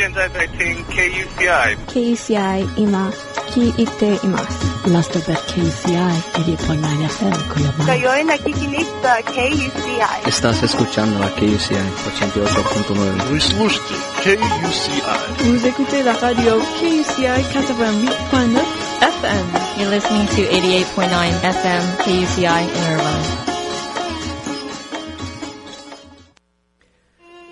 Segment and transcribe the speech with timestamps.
[0.00, 1.76] 現在在听 KUCI。
[1.86, 3.10] KUCI 今
[3.50, 4.66] 聞いています。
[4.88, 5.96] Last of KCI
[6.34, 7.86] 88.9 FM Cuyabán.
[7.86, 10.28] Ngayon nakikinig sa KUCI.
[10.28, 11.80] Estás escuchando a KUCI
[12.16, 13.28] 88.9.
[13.28, 15.02] Вы слушаете KUCI.
[15.44, 18.60] Vous écoutez la radio KUCI 88.9
[19.00, 19.44] FM.
[19.78, 23.39] You're listening to 88.9 FM KUCI in Irvine.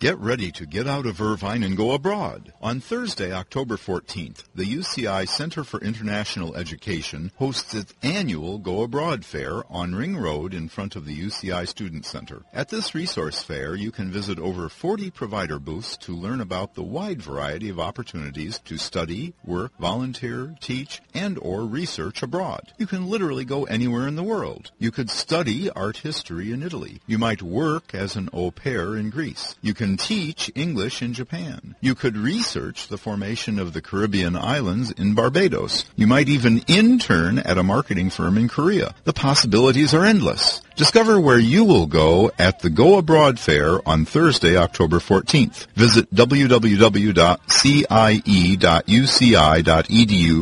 [0.00, 2.52] Get ready to get out of Irvine and go abroad.
[2.62, 9.24] On Thursday, October 14th, the UCI Center for International Education hosts its annual Go Abroad
[9.24, 12.42] Fair on Ring Road in front of the UCI Student Center.
[12.54, 16.84] At this resource fair, you can visit over 40 provider booths to learn about the
[16.84, 22.72] wide variety of opportunities to study, work, volunteer, teach, and or research abroad.
[22.78, 24.70] You can literally go anywhere in the world.
[24.78, 27.00] You could study art history in Italy.
[27.08, 29.56] You might work as an au pair in Greece.
[29.60, 31.76] You can teach English in Japan.
[31.80, 35.84] You could research the formation of the Caribbean islands in Barbados.
[35.96, 38.94] You might even intern at a marketing firm in Korea.
[39.04, 40.60] The possibilities are endless.
[40.76, 45.66] Discover where you will go at the Go Abroad Fair on Thursday, October 14th.
[45.74, 47.26] Visit www.cie.uci.edu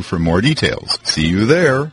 [0.04, 0.98] for more details.
[1.04, 1.92] See you there.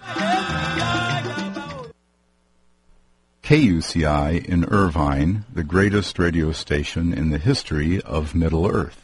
[3.43, 9.02] KUCI in Irvine, the greatest radio station in the history of Middle Earth.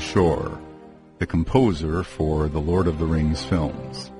[0.00, 0.60] Shore,
[1.18, 4.10] the composer for the Lord of the Rings films.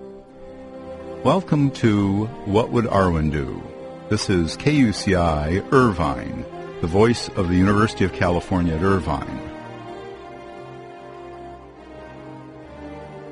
[1.24, 3.62] Welcome to What Would Arwen Do?
[4.08, 6.44] This is KUCI Irvine,
[6.80, 9.38] the voice of the University of California at Irvine.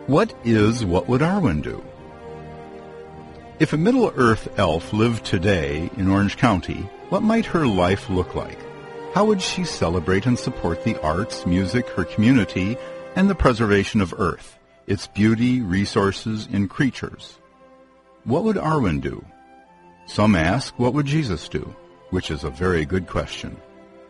[0.06, 1.84] What is What Would Arwen Do?
[3.58, 8.58] If a Middle-earth elf lived today in Orange County, what might her life look like?
[9.14, 12.78] How would she celebrate and support the arts, music, her community,
[13.14, 17.38] and the preservation of Earth, its beauty, resources, and creatures?
[18.24, 19.22] What would Arwen do?
[20.06, 21.76] Some ask, what would Jesus do?
[22.08, 23.58] Which is a very good question.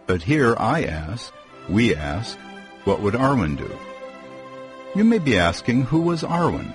[0.06, 1.32] But here I ask,
[1.68, 2.38] we ask,
[2.84, 3.76] what would Arwen do?
[4.94, 6.72] You may be asking, who was Arwen?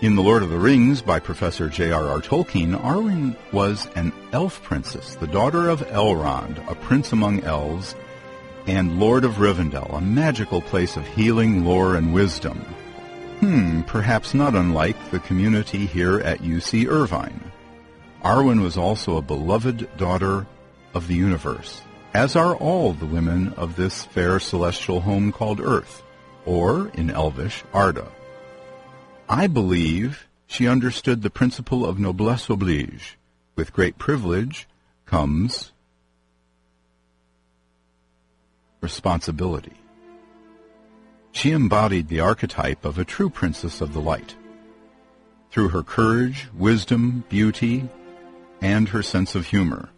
[0.00, 2.20] In The Lord of the Rings by Professor J.R.R.
[2.20, 7.94] Tolkien, Arwen was an elf princess, the daughter of Elrond, a prince among elves,
[8.66, 12.58] and Lord of Rivendell, a magical place of healing, lore, and wisdom.
[13.38, 17.52] Hmm, perhaps not unlike the community here at UC Irvine.
[18.22, 20.44] Arwen was also a beloved daughter
[20.92, 26.02] of the universe, as are all the women of this fair celestial home called Earth,
[26.44, 28.10] or, in Elvish, Arda.
[29.28, 33.18] I believe she understood the principle of noblesse oblige.
[33.56, 34.68] With great privilege
[35.06, 35.72] comes
[38.80, 39.72] responsibility.
[41.32, 44.36] She embodied the archetype of a true princess of the light.
[45.50, 47.88] Through her courage, wisdom, beauty,
[48.60, 49.88] and her sense of humor,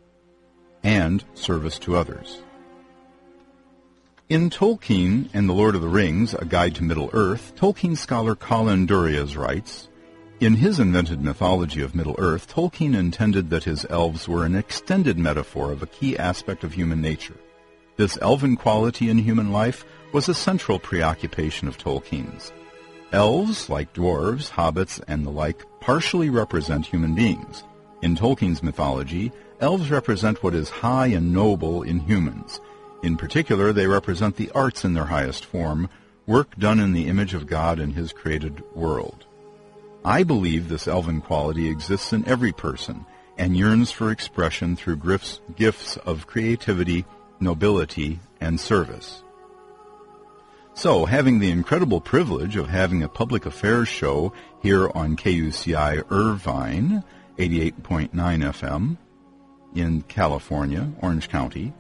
[0.83, 2.43] and service to others.
[4.29, 8.85] In Tolkien and The Lord of the Rings, A Guide to Middle-earth, Tolkien scholar Colin
[8.85, 9.89] Duriez writes,
[10.41, 15.71] In his invented mythology of Middle-earth, Tolkien intended that his elves were an extended metaphor
[15.71, 17.37] of a key aspect of human nature,
[17.97, 22.53] This elven quality in human life was a central preoccupation of Tolkien's.
[23.13, 27.63] Elves, like dwarves, hobbits, and the like, partially represent human beings.
[28.03, 29.31] In Tolkien's mythology,
[29.61, 32.61] elves represent what is high and noble in humans.
[33.03, 35.89] In particular, they represent the arts in their highest form,
[36.27, 39.27] work done in the image of God in his created world.
[40.05, 43.05] I believe this elven quality exists in every person
[43.39, 47.05] and yearns for expression through gifts, gifts of creativity,
[47.41, 49.23] nobility, and service.
[50.75, 54.33] So, having the incredible privilege of having a public affairs show
[54.63, 57.03] here on KUCI Irvine,
[57.39, 58.97] 88.9 FM,
[59.75, 61.73] in California, Orange County,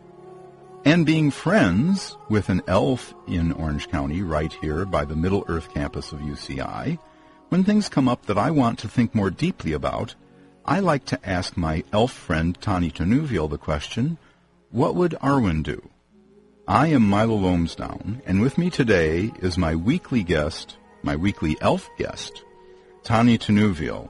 [0.87, 5.75] and being friends with an elf in Orange County right here by the Middle Earth
[5.75, 6.97] campus of UCI,
[7.49, 10.15] when things come up that I want to think more deeply about,
[10.65, 14.17] I like to ask my elf friend Tani Tanuvial the question,
[14.71, 15.91] what would Arwen do?
[16.69, 21.91] I am Milo Lomsdown, and with me today is my weekly guest, my weekly elf
[21.99, 22.45] guest,
[23.03, 24.09] Tani Tanuvial.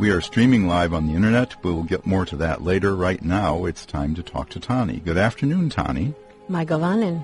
[0.00, 2.96] We are streaming live on the internet, but we'll get more to that later.
[2.96, 4.96] Right now, it's time to talk to Tani.
[4.96, 6.14] Good afternoon, Tani.
[6.48, 7.22] Mae govannen.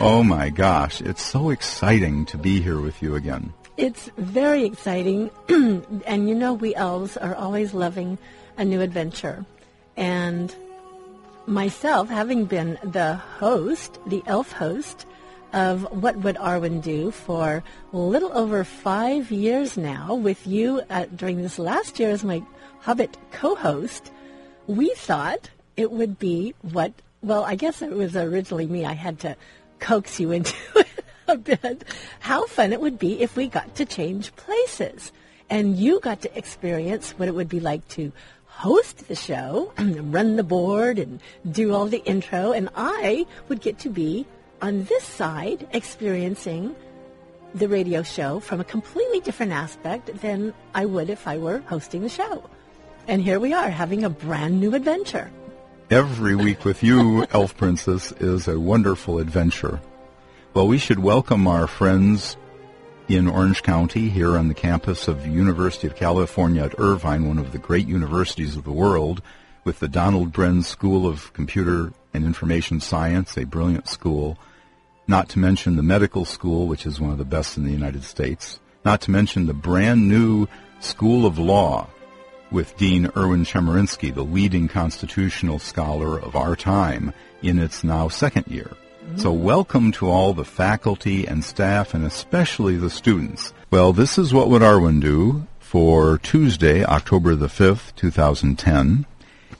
[0.00, 3.52] Oh my gosh, it's so exciting to be here with you again.
[3.76, 5.30] It's very exciting,
[6.06, 8.16] and you know we elves are always loving
[8.56, 9.44] a new adventure.
[9.98, 10.56] And
[11.46, 15.04] myself, having been the host, the elf host
[15.52, 17.62] of What Would Arwen Do for
[17.92, 22.42] a little over five years now, with you uh, during this last year as my
[22.80, 24.12] Hobbit co-host,
[24.66, 28.84] we thought it would be what, well, I guess it was originally me.
[28.84, 29.36] I had to
[29.78, 30.86] coax you into it
[31.28, 31.84] a bit.
[32.20, 35.12] How fun it would be if we got to change places
[35.50, 38.12] and you got to experience what it would be like to
[38.46, 41.20] host the show, and run the board, and
[41.50, 44.26] do all the intro, and I would get to be
[44.62, 46.74] on this side experiencing
[47.54, 52.02] the radio show from a completely different aspect than I would if I were hosting
[52.02, 52.48] the show.
[53.08, 55.30] And here we are having a brand new adventure.
[55.90, 59.80] Every week with you, Elf Princess, is a wonderful adventure.
[60.52, 62.36] Well, we should welcome our friends
[63.08, 67.38] in Orange County here on the campus of the University of California at Irvine, one
[67.38, 69.22] of the great universities of the world,
[69.66, 74.38] with the Donald Bren School of Computer and Information Science, a brilliant school,
[75.08, 78.04] not to mention the medical school, which is one of the best in the United
[78.04, 80.46] States, not to mention the brand new
[80.78, 81.88] School of Law
[82.52, 87.12] with Dean Erwin Chemerinsky, the leading constitutional scholar of our time,
[87.42, 88.70] in its now second year.
[88.70, 89.18] Mm-hmm.
[89.18, 93.52] So welcome to all the faculty and staff and especially the students.
[93.72, 99.06] Well, this is what would Arwen do for Tuesday, October the 5th, 2010.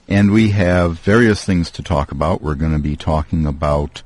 [0.07, 2.41] And we have various things to talk about.
[2.41, 4.03] We're going to be talking about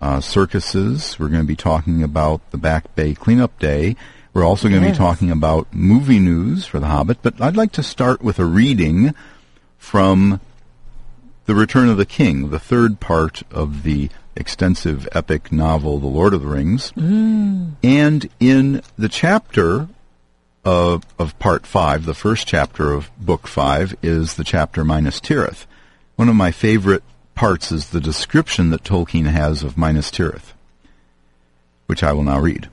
[0.00, 1.18] uh, circuses.
[1.18, 3.96] We're going to be talking about the Back Bay Cleanup Day.
[4.32, 4.96] We're also going to Yes.
[4.96, 7.18] be talking about movie news for The Hobbit.
[7.22, 9.14] But I'd like to start with a reading
[9.76, 10.40] from
[11.44, 16.32] The Return of the King, the third part of the extensive epic novel The Lord
[16.32, 16.92] of the Rings.
[16.96, 19.88] And in the chapter
[20.64, 25.66] of, of part five, the first chapter of book five is the chapter Minas Tirith.
[26.16, 27.02] One of my favorite
[27.34, 30.52] parts is the description that Tolkien has of Minas Tirith,
[31.86, 32.68] which I will now read.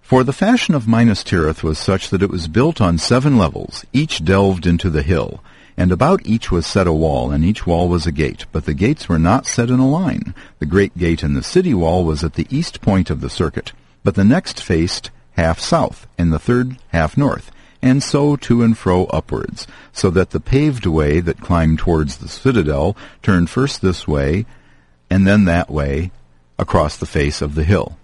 [0.00, 3.84] For the fashion of Minas Tirith was such that it was built on seven levels,
[3.92, 5.42] each delved into the hill,
[5.76, 8.74] and about each was set a wall, and each wall was a gate, but the
[8.74, 10.34] gates were not set in a line.
[10.58, 13.72] The great gate in the city wall was at the east point of the circuit,
[14.02, 17.50] but the next faced half south, and the third half north,
[17.82, 22.28] and so to and fro upwards, so that the paved way that climbed towards the
[22.28, 24.44] citadel turned first this way,
[25.08, 26.10] and then that way,
[26.58, 27.96] across the face of the hill.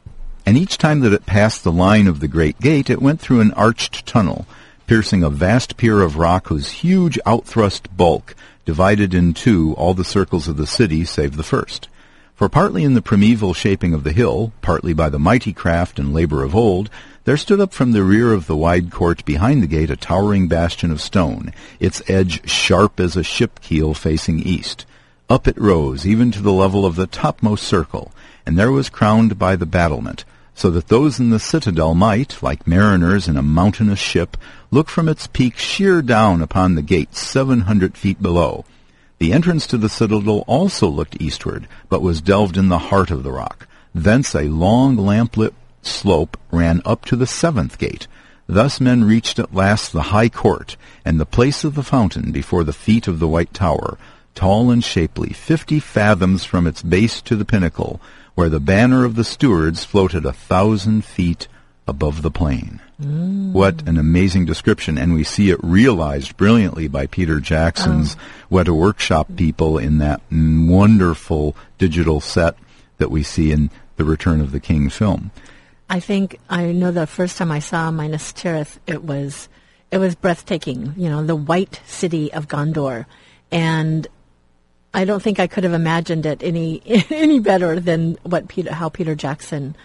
[0.47, 3.40] And each time that it passed the line of the great gate, it went through
[3.40, 4.47] an arched tunnel,
[4.87, 10.04] piercing a vast pier of rock whose huge outthrust bulk divided in two all the
[10.04, 11.88] circles of the city save the first.
[12.35, 16.12] For partly in the primeval shaping of the hill, partly by the mighty craft and
[16.12, 16.90] labor of old,
[17.26, 20.47] there stood up from the rear of the wide court behind the gate a towering
[20.47, 24.87] bastion of stone, its edge sharp as a ship keel facing east.
[25.28, 28.12] Up it rose, even to the level of the topmost circle,
[28.47, 32.64] and there was crowned by the battlement, so that those in the citadel might, like
[32.64, 34.37] mariners in a mountainous ship,
[34.71, 38.64] look from its peak sheer down upon the gate seven hundred feet below.
[39.18, 43.25] The entrance to the citadel also looked eastward, but was delved in the heart of
[43.25, 43.66] the rock.
[43.92, 45.54] Thence a long lamplit
[45.87, 48.07] slope ran up to the seventh gate.
[48.47, 52.62] Thus men reached at last the high court, and the place of the fountain before
[52.62, 53.99] the feet of the white tower,
[54.35, 58.00] tall and shapely, fifty fathoms from its base to the pinnacle,
[58.35, 61.49] where the banner of the stewards floated a thousand feet
[61.88, 62.81] above the plain.
[63.00, 63.52] Mm.
[63.52, 68.55] What an amazing description, and we see it realized brilliantly by Peter Jackson's Oh.
[68.57, 72.57] Weta Workshop people in that wonderful digital set
[72.99, 75.31] that we see in the Return of the King film.
[75.88, 79.49] I think I know the first time I saw Minas Tirith, it was
[79.90, 80.95] it was breathtaking.
[80.97, 83.07] You know, the white city of Gondor,
[83.50, 84.07] and
[84.93, 88.88] I don't think I could have imagined it any any better than what Peter how
[88.88, 89.76] Peter Jackson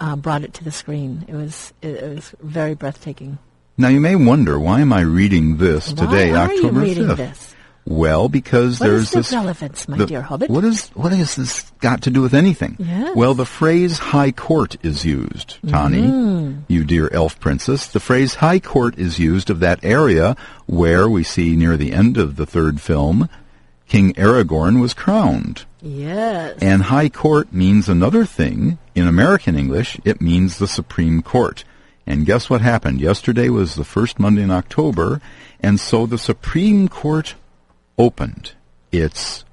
[0.00, 1.24] uh, brought it to the screen.
[1.28, 3.38] It was it, it was very breathtaking.
[3.76, 7.16] Now you may wonder why am I reading this Why today, October 5th?
[7.16, 7.54] this?
[7.90, 10.48] Well, because What there's is the this relevance, my the- dear Hobbit?
[10.48, 12.76] What is what has this got to do with anything?
[12.78, 13.16] Yes.
[13.16, 16.02] Well, the phrase "high court" is used, Tani.
[16.02, 16.62] Mm.
[16.68, 17.88] You dear elf princess.
[17.88, 22.16] The phrase "high court" is used of that area where we see near the end
[22.16, 23.28] of the third film,
[23.88, 25.64] King Aragorn was crowned.
[25.82, 26.58] Yes.
[26.62, 28.78] And high court means another thing.
[28.94, 31.64] In American English, it means the Supreme Court.
[32.06, 33.00] And guess what happened?
[33.00, 35.20] Yesterday was the first Monday in October,
[35.60, 37.34] and so the Supreme Court
[38.00, 38.52] opened
[38.90, 39.44] its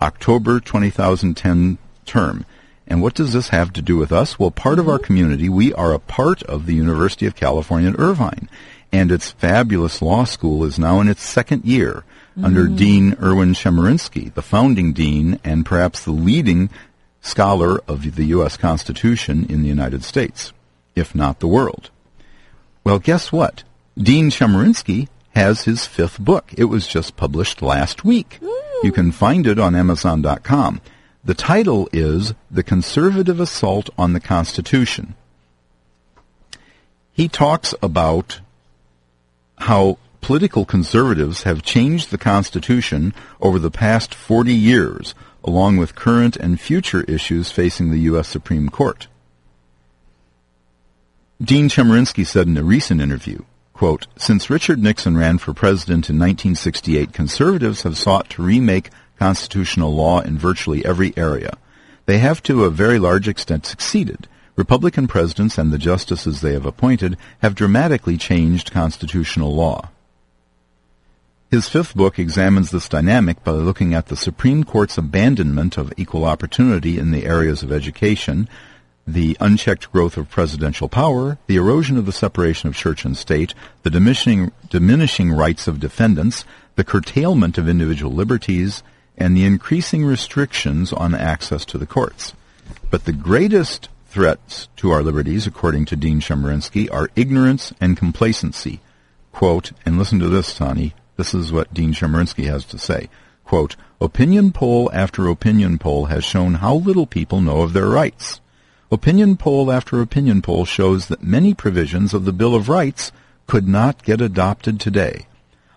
[0.00, 2.46] October 2010 term.
[2.86, 4.38] And what does this have to do with us?
[4.38, 5.06] Well, part of our mm-hmm.
[5.06, 8.48] community, we are a part of the University of California at Irvine,
[8.92, 12.04] and its fabulous law school is now in its second year
[12.40, 12.76] under mm-hmm.
[12.76, 16.70] Dean Erwin Chemerinsky, the founding dean and perhaps the leading
[17.20, 18.56] scholar of the U.S.
[18.56, 20.52] Constitution in the United States,
[20.94, 21.90] if not the world.
[22.84, 23.64] Well, guess what?
[23.98, 26.50] Dean Chemerinsky has his fifth book.
[26.56, 28.38] It was just published last week.
[28.82, 30.80] You can find it on Amazon.com.
[31.22, 35.14] The title is The Conservative Assault on the Constitution.
[37.12, 38.40] He talks about
[39.58, 45.14] how political conservatives have changed the Constitution over the past 40 years,
[45.44, 48.26] along with current and future issues facing the U.S.
[48.26, 49.06] Supreme Court.
[51.42, 53.42] Dean Chemerinsky said in a recent interview,
[53.76, 59.94] quote, Since Richard Nixon ran for president in 1968, conservatives have sought to remake constitutional
[59.94, 61.58] law in virtually every area.
[62.06, 64.28] They have to a very large extent succeeded.
[64.56, 69.90] Republican presidents and the justices they have appointed have dramatically changed constitutional law.
[71.50, 76.24] His fifth book examines this dynamic by looking at the Supreme Court's abandonment of equal
[76.24, 78.48] opportunity in the areas of education,
[79.06, 83.54] the unchecked growth of presidential power, the erosion of the separation of church and state,
[83.82, 86.44] the diminishing, diminishing rights of defendants,
[86.74, 88.82] the curtailment of individual liberties,
[89.16, 92.34] and the increasing restrictions on access to the courts.
[92.90, 98.80] But the greatest threats to our liberties, according to Dean Chemerinsky, are ignorance and complacency.
[99.32, 100.94] Quote, and listen to this, Tani.
[101.16, 103.08] This is what Dean Chemerinsky has to say.
[103.44, 108.40] Quote, opinion poll after opinion poll has shown how little people know of their rights.
[108.90, 113.10] Opinion poll after opinion poll shows that many provisions of the Bill of Rights
[113.46, 115.26] could not get adopted today.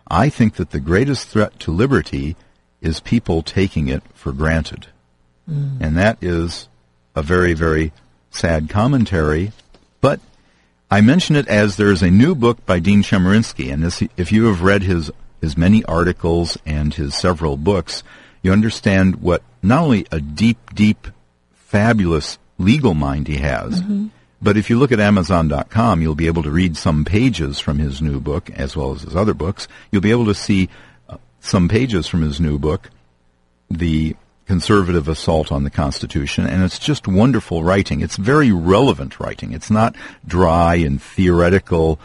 [0.08, 2.36] I think that the greatest threat to liberty
[2.82, 4.88] is people taking it for granted.
[5.50, 5.78] Mm.
[5.82, 6.68] And that is
[7.16, 7.92] a very, very
[8.30, 9.52] sad commentary.
[10.02, 10.20] But
[10.92, 14.32] I mention it as there is a new book by Dean Chemerinsky, and this, if
[14.32, 15.12] you have read his,
[15.42, 18.04] his many articles and his several books,
[18.42, 21.08] you understand what not only a deep, deep,
[21.54, 23.82] fabulous legal mind he has,
[24.42, 28.02] but if you look at Amazon.com, you'll be able to read some pages from his
[28.02, 29.68] new book, as well as his other books.
[29.92, 30.70] You'll be able to see
[31.10, 32.90] uh, some pages from his new book,
[33.70, 38.02] The Conservative Assault on the Constitution, and it's just wonderful writing.
[38.02, 39.52] It's very relevant writing.
[39.52, 42.00] It's not dry and theoretical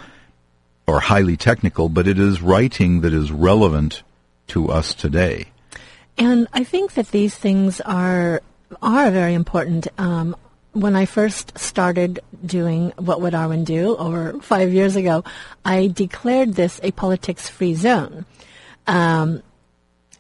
[0.86, 4.02] or highly technical, but it is writing that is relevant
[4.48, 5.46] to us today.
[6.18, 8.42] And I think that these things are
[8.82, 9.86] are very important.
[9.98, 10.36] Um,
[10.74, 15.24] when I first started doing What Would Arwen Do over five years ago,
[15.64, 18.26] I declared this a politics-free zone.
[18.86, 19.42] Um,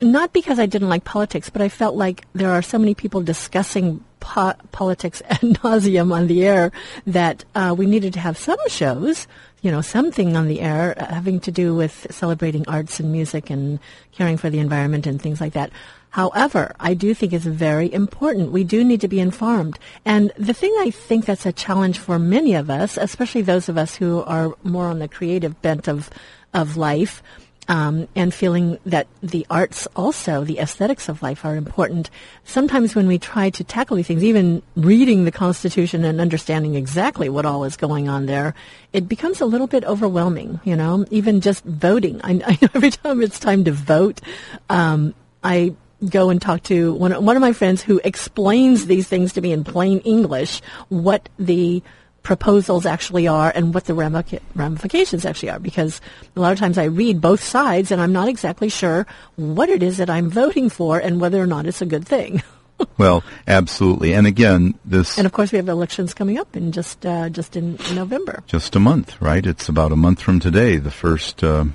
[0.00, 3.20] not because I didn't like politics, but I felt like there are so many people
[3.20, 6.72] discussing po- politics ad nauseum on the air
[7.06, 9.26] that uh, we needed to have some shows,
[9.64, 13.48] you know, something on the air uh, having to do with celebrating arts and music
[13.48, 13.80] and
[14.12, 15.72] caring for the environment and things like that.
[16.10, 18.52] However, I do think it's very important.
[18.52, 19.78] We do need to be informed.
[20.04, 23.78] And the thing I think that's a challenge for many of us, especially those of
[23.78, 26.10] us who are more on the creative bent of,
[26.52, 27.22] of life,
[27.68, 32.10] um, and feeling that the arts also, the aesthetics of life are important.
[32.44, 37.28] Sometimes when we try to tackle these things, even reading the Constitution and understanding exactly
[37.28, 38.54] what all is going on there,
[38.92, 42.20] it becomes a little bit overwhelming, you know, even just voting.
[42.22, 44.20] I, I know every time it's time to vote,
[44.68, 45.74] um, I
[46.08, 49.52] go and talk to one one of my friends who explains these things to me
[49.52, 51.82] in plain English, what the
[52.24, 56.00] proposals actually are and what the ramifications actually are because
[56.34, 59.82] a lot of times I read both sides and I'm not exactly sure what it
[59.82, 62.42] is that I'm voting for and whether or not it's a good thing.
[62.98, 64.14] well, absolutely.
[64.14, 67.56] And again, this And of course we have elections coming up in just uh, just
[67.56, 68.42] in, in November.
[68.46, 69.46] just a month, right?
[69.46, 71.66] It's about a month from today, the first uh,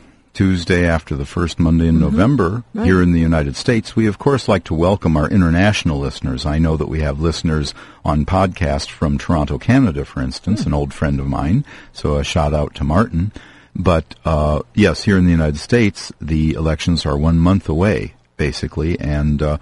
[0.43, 2.79] Tuesday after the first Monday in November Mm-hmm.
[2.79, 2.86] Right.
[2.86, 3.93] here in the United States.
[3.93, 6.46] We, of course, like to welcome our international listeners.
[6.46, 7.74] I know that we have listeners
[8.05, 10.69] on podcast from Toronto, Canada, for instance, Hmm.
[10.69, 11.65] an old friend of mine.
[11.91, 13.34] So a shout out to Martin.
[13.75, 18.98] But uh, yes, here in the United States, the elections are one month away, basically,
[18.98, 19.58] and uh,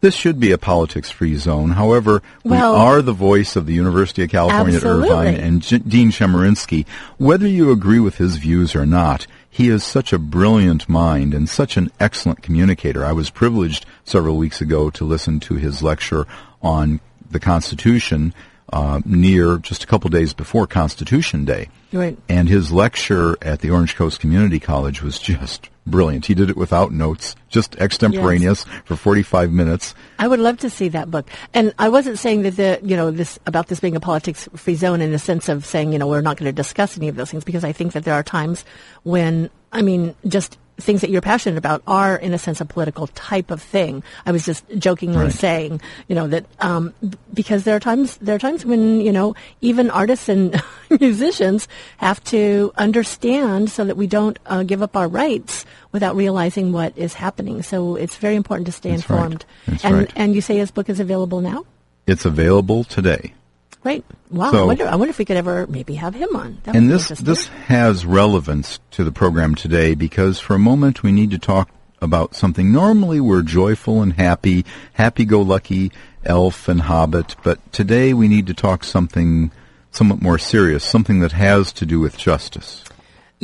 [0.00, 1.72] this should be a politics-free zone.
[1.72, 5.76] However, Well- we are the voice of the University of California at Irvine and J-
[5.80, 6.86] Dean Chemerinsky.
[7.18, 11.46] Whether you agree with his views or not, he is such a brilliant mind and
[11.46, 13.04] such an excellent communicator.
[13.04, 16.26] I was privileged several weeks ago to listen to his lecture
[16.62, 18.32] on the Constitution
[18.72, 21.68] uh, near just a couple days before Constitution Day.
[21.92, 22.16] Right.
[22.30, 26.26] And his lecture at the Orange Coast Community College was just brilliant.
[26.26, 29.94] He did it without notes, just extemporaneous for 45 minutes.
[30.18, 31.28] I would love to see that book.
[31.54, 34.74] And I wasn't saying that the, you know, this about this being a politics free
[34.74, 37.16] zone in the sense of saying, you know, we're not going to discuss any of
[37.16, 38.64] those things because I think that there are times
[39.02, 43.06] when, I mean, just things that you're passionate about are in a sense a political
[43.08, 44.02] type of thing.
[44.26, 45.32] I was just jokingly Right.
[45.32, 46.94] saying, you know, that um,
[47.34, 50.60] because there are times there are times when, you know, even artists and
[51.00, 56.72] musicians have to understand so that we don't uh, give up our rights without realizing
[56.72, 57.62] what is happening.
[57.62, 59.16] So it's very important to stay That's right.
[59.16, 59.44] informed.
[59.66, 60.12] That's and right.
[60.16, 61.64] and you say his book is available now?
[62.06, 63.34] It's available today.
[63.82, 64.04] Great.
[64.30, 64.52] Wow.
[64.52, 66.58] I wonder I wonder if we could ever maybe have him on.
[66.64, 71.10] That And this this has relevance to the program today because for a moment we
[71.10, 71.68] need to talk
[72.00, 72.72] about something.
[72.72, 75.92] Normally we're joyful and happy, happy-go-lucky
[76.24, 79.50] elf and hobbit, but today we need to talk something
[79.90, 82.84] somewhat more serious, something that has to do with justice.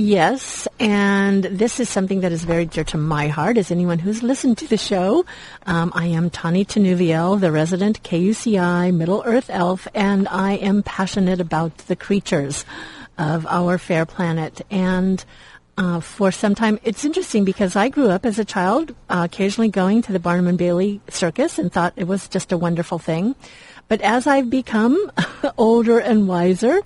[0.00, 3.58] Yes, and this is something that is very dear to my heart.
[3.58, 5.26] As anyone who's listened to the show,
[5.66, 11.40] um, I am Tani Tanuviel, the resident KUCI Middle Earth elf, and I am passionate
[11.40, 12.64] about the creatures
[13.18, 14.60] of our fair planet.
[14.70, 15.24] And
[15.76, 19.68] uh, for some time, it's interesting because I grew up as a child, uh, occasionally
[19.68, 23.34] going to the Barnum and Bailey circus, and thought it was just a wonderful thing.
[23.88, 25.10] But as I've become
[25.58, 26.82] older and wiser,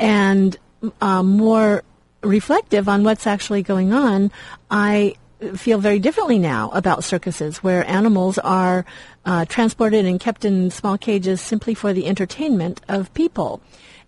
[0.00, 0.56] and
[1.00, 1.84] uh, more
[2.26, 4.30] reflective on what's actually going on,
[4.70, 5.14] I
[5.54, 8.84] feel very differently now about circuses where animals are
[9.24, 13.60] uh, transported and kept in small cages simply for the entertainment of people.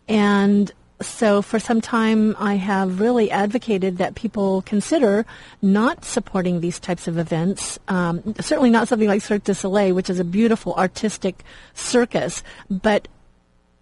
[0.08, 5.26] And so for some time I have really advocated that people consider
[5.62, 7.78] not supporting these types of events.
[7.88, 13.06] Um, certainly not something like Cirque du Soleil, which is a beautiful artistic circus, but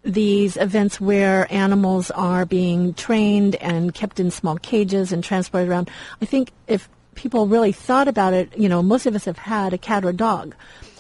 [0.07, 5.91] these events where animals are being trained and kept in small cages and transported around.
[6.23, 9.73] I think if people really thought about it, you know, most of us have had
[9.73, 10.55] a cat or a dog.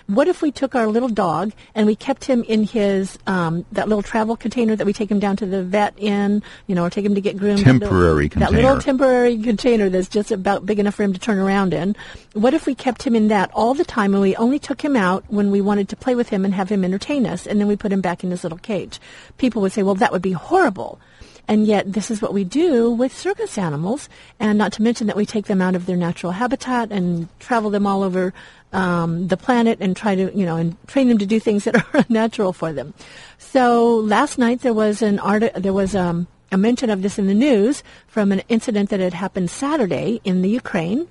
[0.06, 3.88] What if we took our little dog and we kept him in his um, that
[3.88, 6.90] little travel container that we take him down to the vet in, you know, or
[6.90, 7.58] take him to get groomed?
[7.58, 11.18] that little- Temporary That little temporary container that's just about big enough for him to
[11.18, 11.96] turn around in.
[12.34, 14.94] What if we kept him in that all the time and we only took him
[14.94, 17.66] out when we wanted to play with him and have him entertain us, and then
[17.66, 19.00] we put him back in his little cage?
[19.38, 21.00] People would say, well, that would be horrible.
[21.48, 24.08] And yet, this is what we do with circus animals,
[24.40, 27.70] and not to mention that we take them out of their natural habitat and travel
[27.70, 28.34] them all over
[28.72, 31.76] um, the planet and try to, you know, and train them to do things that
[31.76, 32.94] are unnatural for them.
[33.38, 37.26] So last night there was an art, there was um, a mention of this in
[37.26, 41.08] the news from an incident that had happened Saturday in the Ukraine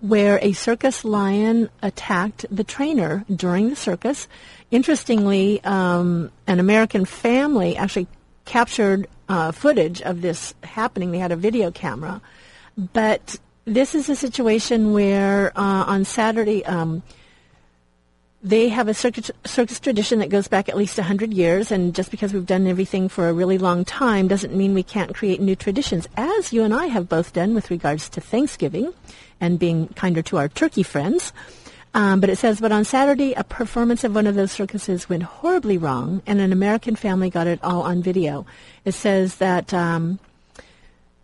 [0.00, 4.28] where a circus lion attacked the trainer during the circus.
[4.70, 8.06] Interestingly, um, an American family actually
[8.44, 11.10] captured uh, footage of this happening.
[11.10, 12.20] They had a video camera.
[12.76, 17.02] But this is a situation where uh, on Saturday, um,
[18.42, 22.10] they have a circus, circus tradition that goes back at least 100 years, and just
[22.10, 25.54] because we've done everything for a really long time doesn't mean we can't create new
[25.54, 28.92] traditions, as you and I have both done with regards to Thanksgiving
[29.40, 31.32] and being kinder to our turkey friends.
[31.94, 35.22] Um, but it says, but on Saturday, a performance of one of those circuses went
[35.22, 38.44] horribly wrong, and an American family got it all on video.
[38.84, 40.18] It says that um,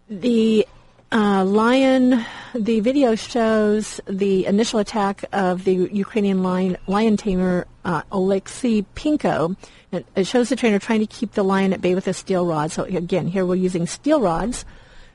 [0.09, 0.69] the
[1.11, 8.03] uh, lion, the video shows the initial attack of the Ukrainian lion, lion tamer uh,
[8.13, 9.57] Oleksiy Pinko.
[9.91, 12.45] It, it shows the trainer trying to keep the lion at bay with a steel
[12.45, 12.73] rod.
[12.73, 14.67] So again, here we're using steel rods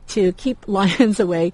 [0.09, 1.53] to keep lions away.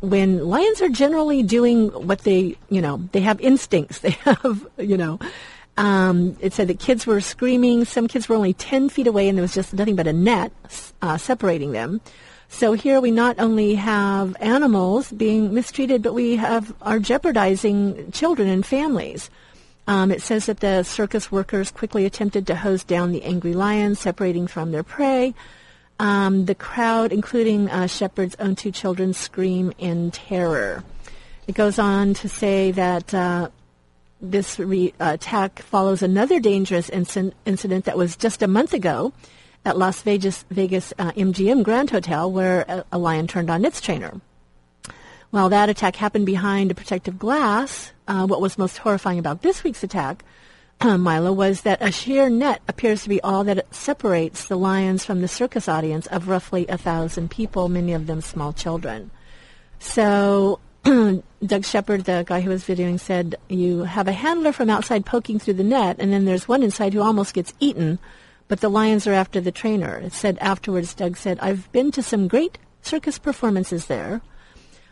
[0.00, 3.98] when lions are generally doing what they, you know, they have instincts.
[4.04, 5.18] They have, you know,
[5.76, 7.84] um, it said that kids were screaming.
[7.84, 10.52] Some kids were only 10 feet away and there was just nothing but a net
[11.02, 12.00] uh, separating them.
[12.54, 18.48] So here we not only have animals being mistreated, but we have are jeopardizing children
[18.48, 19.28] and families.
[19.88, 23.98] Um, it says that the circus workers quickly attempted to hose down the angry lions,
[23.98, 25.34] separating from their prey.
[25.98, 30.84] Um, the crowd, including uh, Shepard's own two children, scream in terror.
[31.48, 33.48] It goes on to say that uh,
[34.20, 39.12] this re- uh, attack follows another dangerous inc- incident that was just a month ago
[39.64, 43.80] at Las Vegas, Vegas uh, MGM Grand Hotel, where a, a lion turned on its
[43.80, 44.20] trainer.
[45.30, 49.64] While that attack happened behind a protective glass, uh, what was most horrifying about this
[49.64, 50.24] week's attack
[50.84, 55.20] Mila, was that a sheer net appears to be all that separates the lions from
[55.20, 59.10] the circus audience of roughly a thousand people, many of them small children.
[59.78, 65.06] So Doug Shepard, the guy who was videoing, said you have a handler from outside
[65.06, 67.98] poking through the net, and then there's one inside who almost gets eaten,
[68.48, 69.96] but the lions are after the trainer.
[69.98, 74.20] It said afterwards, Doug said, I've been to some great circus performances there.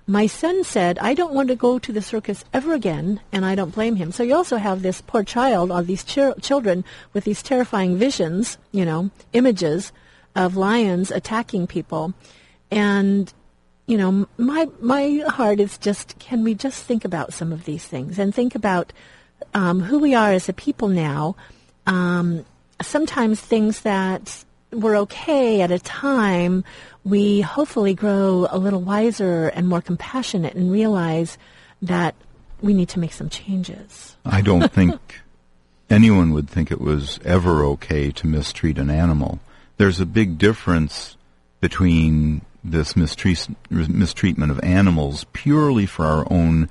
[0.07, 3.55] My son said, I don't want to go to the circus ever again, and I
[3.55, 4.11] don't blame him.
[4.11, 8.59] So you also have this poor child, all these ch- children with these terrifying visions,
[8.73, 9.93] you know, images
[10.35, 12.15] of lions attacking people.
[12.71, 13.33] And,
[13.87, 17.87] you know, my, my heart is just, can we just think about some of these
[17.87, 18.93] things and think about
[19.55, 21.37] um, who we are as a people now?
[21.87, 22.45] Um,
[22.83, 26.65] sometimes things that were okay at a time,
[27.05, 31.39] we hopefully grow a little wiser and more compassionate and realize
[31.83, 32.15] that
[32.61, 34.17] we need to make some changes.
[34.25, 35.21] I don't think
[35.91, 39.41] anyone would think it was ever okay to mistreat an animal.
[39.77, 41.17] There's a big difference
[41.61, 46.69] between this mistreat- mistreatment of animals purely for our own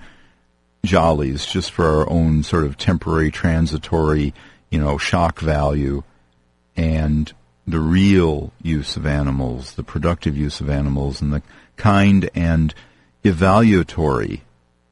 [0.86, 4.34] jollies, just for our own sort of temporary, transitory,
[4.72, 6.02] you know, shock value,
[6.76, 7.32] and
[7.68, 11.44] the real use of animals, the productive use of animals, and the
[11.78, 12.74] kind and
[13.24, 14.42] evaluatory,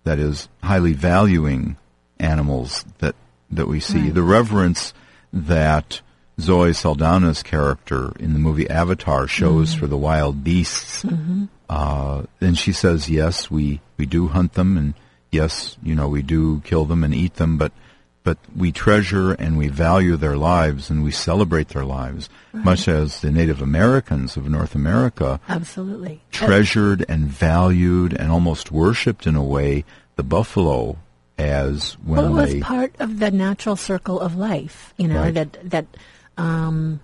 [0.03, 1.77] that is, highly valuing
[2.19, 3.15] animals that
[3.49, 4.01] that we see.
[4.01, 4.13] Right.
[4.13, 4.93] The reverence
[5.33, 6.01] that
[6.39, 9.79] Zoe Saldana's character in the movie Avatar shows mm-hmm.
[9.79, 11.03] for the wild beasts.
[11.03, 11.45] Mm-hmm.
[11.69, 14.93] Uh, and she says, yes, we, we do hunt them, and
[15.31, 17.71] yes, you know, we do kill them and eat them, but
[18.29, 22.63] but we treasure and we value their lives and we celebrate their lives, right.
[22.63, 29.25] much as the Native Americans of North America absolutely treasured and valued and almost worshipped
[29.25, 29.83] in a way
[30.15, 30.99] the buffalo
[31.39, 34.93] as when well, it was they, part of the natural circle of life.
[34.97, 35.33] You know right.
[35.33, 35.87] that that
[36.37, 36.99] um,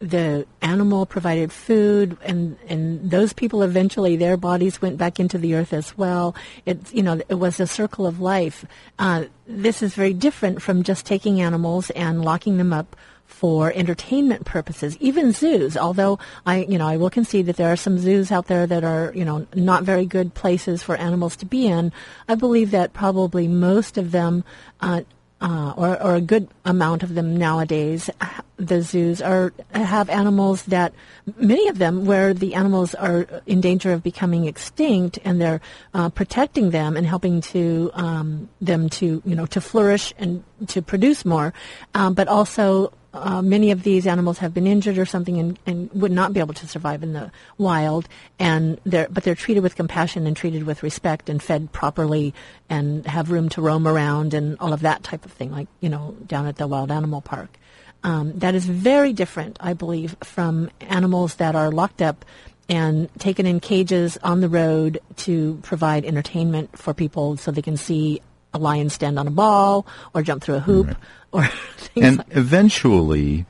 [0.00, 5.54] the animal provided food and and those people eventually their bodies went back into the
[5.54, 6.36] earth as well.
[6.66, 8.64] It you know it was a circle of life.
[8.98, 12.94] Uh, this is very different from just taking animals and locking them up
[13.26, 15.76] for entertainment purposes even zoos.
[15.76, 18.84] Although i you know i will concede that there are some zoos out there that
[18.84, 21.92] are you know not very good places for animals to be in.
[22.28, 24.44] I believe that probably most of them
[24.80, 25.02] uh,
[25.40, 28.10] uh, or, or a good amount of them nowadays,
[28.56, 30.92] the zoos are have animals that
[31.36, 35.60] many of them where the animals are in danger of becoming extinct, and they're
[35.94, 40.82] uh, protecting them and helping to um, them to you know to flourish and to
[40.82, 41.54] produce more,
[41.94, 45.90] um, but also uh, many of these animals have been injured or something and, and,
[45.92, 48.06] would not be able to survive in the wild.
[48.38, 52.34] And they're, but they're treated with compassion and treated with respect and fed properly
[52.68, 55.88] and have room to roam around and all of that type of thing, like, you
[55.88, 57.58] know, down at the Wild Animal Park.
[58.04, 62.24] Um, that is very different, I believe, from animals that are locked up
[62.68, 67.76] and taken in cages on the road to provide entertainment for people so they can
[67.76, 68.20] see
[68.52, 70.96] a lion stand on a ball or jump through a hoop.
[71.32, 71.48] Or
[71.96, 73.46] and like eventually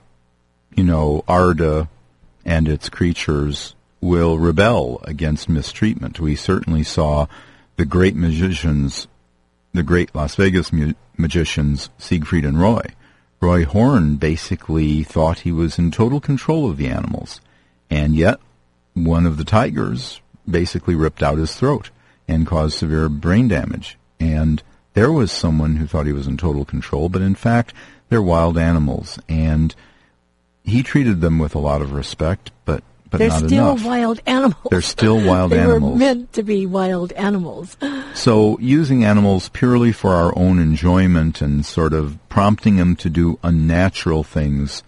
[0.77, 1.89] you know arda
[2.45, 6.21] and its creatures will rebel against mistreatment.
[6.21, 7.27] We certainly saw
[7.77, 9.09] the great magicians
[9.73, 12.83] the great las vegas mu- magicians siegfried and roy.
[13.41, 17.41] Roy horn basically thought he was in total control of the animals
[17.91, 18.41] and yet
[18.95, 21.91] one of the tigers basically ripped out his throat
[22.27, 23.99] and caused severe brain damage.
[24.21, 24.63] And
[24.95, 27.73] there was someone who thought he was in total control, but in fact,
[28.09, 29.75] they're wild animals, and
[30.65, 33.85] he treated them with a lot of respect, but but they're not still enough.
[33.87, 34.67] wild animals.
[34.71, 35.51] They're still wild animals.
[35.51, 35.93] they animals.
[35.93, 37.77] were meant to be wild animals.
[38.15, 43.39] So using animals purely for our own enjoyment and sort of prompting them to do
[43.45, 44.83] unnatural things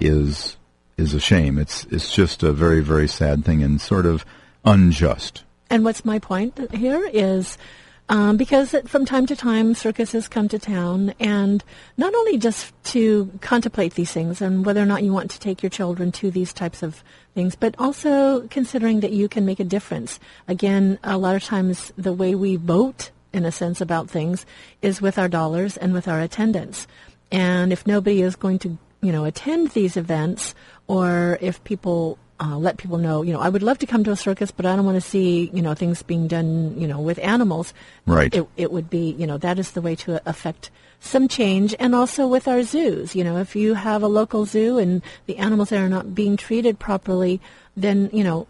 [0.00, 0.56] is
[0.96, 1.58] is a shame.
[1.58, 4.24] It's it's just a very very sad thing and sort of
[4.64, 5.42] unjust.
[5.68, 7.58] And what's my point here is
[8.12, 11.64] um, because from time to time circuses come to town, and
[11.96, 15.62] not only just to contemplate these things and whether or not you want to take
[15.62, 17.02] your children to these types of
[17.34, 20.20] things, but also considering that you can make a difference.
[20.46, 24.44] Again, a lot of times the way we vote, in a sense, about things
[24.82, 26.86] is with our dollars and with our attendance.
[27.30, 30.54] And if nobody is going to, you know, attend these events,
[30.86, 34.10] or if people uh, let people know, you know, I would love to come to
[34.10, 37.00] a circus, but I don't want to see, you know, things being done, you know,
[37.00, 37.72] with animals.
[38.04, 38.34] Right.
[38.34, 41.72] It, it would be, you know, that is the way to affect some change.
[41.78, 45.36] And also with our zoos, you know, if you have a local zoo and the
[45.36, 47.40] animals there are not being treated properly,
[47.76, 48.48] then, you know,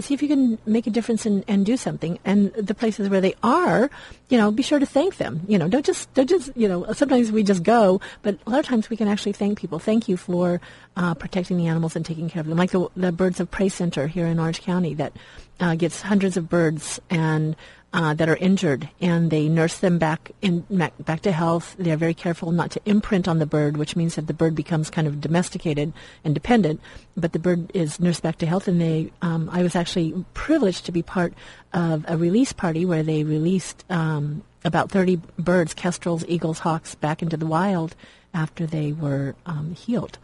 [0.00, 2.18] see if you can make a difference and, and do something.
[2.24, 3.90] And the places where they are,
[4.28, 5.42] you know, be sure to thank them.
[5.48, 6.92] You know, don't just don't just you know.
[6.92, 9.78] Sometimes we just go, but a lot of times we can actually thank people.
[9.78, 10.60] Thank you for
[10.96, 13.68] uh, protecting the animals and taking care of them, like the the Birds of Prey
[13.68, 15.12] Center here in Orange County that
[15.60, 17.56] uh, gets hundreds of birds and
[17.92, 20.60] uh, that are injured, and they nurse them back in
[21.00, 21.74] back to health.
[21.78, 24.54] They are very careful not to imprint on the bird, which means that the bird
[24.54, 25.92] becomes kind of domesticated
[26.24, 26.80] and dependent.
[27.16, 29.12] But the bird is nursed back to health, and they.
[29.22, 31.34] Um, I was actually privileged to be part
[31.72, 37.22] of a release party where they released um, about 30 birds, kestrels, eagles, hawks, back
[37.22, 37.96] into the wild
[38.32, 40.18] after they were um, healed.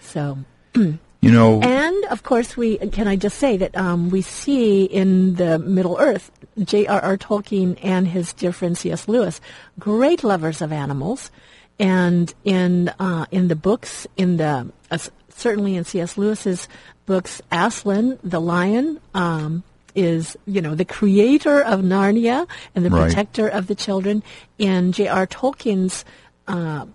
[0.00, 0.38] So.
[1.22, 5.36] You know, and of course, we can I just say that um, we see in
[5.36, 7.16] the Middle Earth, J.R.R.
[7.16, 9.08] Tolkien and his dear friend C.S.
[9.08, 9.40] Lewis,
[9.78, 11.30] great lovers of animals,
[11.78, 14.98] and in uh, in the books, in the uh,
[15.30, 16.16] certainly in C.S.
[16.18, 16.68] Lewis's
[17.06, 19.00] books, Aslan the lion.
[19.14, 19.62] Um,
[19.94, 23.02] is you know the creator of Narnia and the Right.
[23.04, 24.22] protector of the children.
[24.58, 25.26] In J.R.
[25.26, 26.06] Tolkien's
[26.48, 26.86] uh,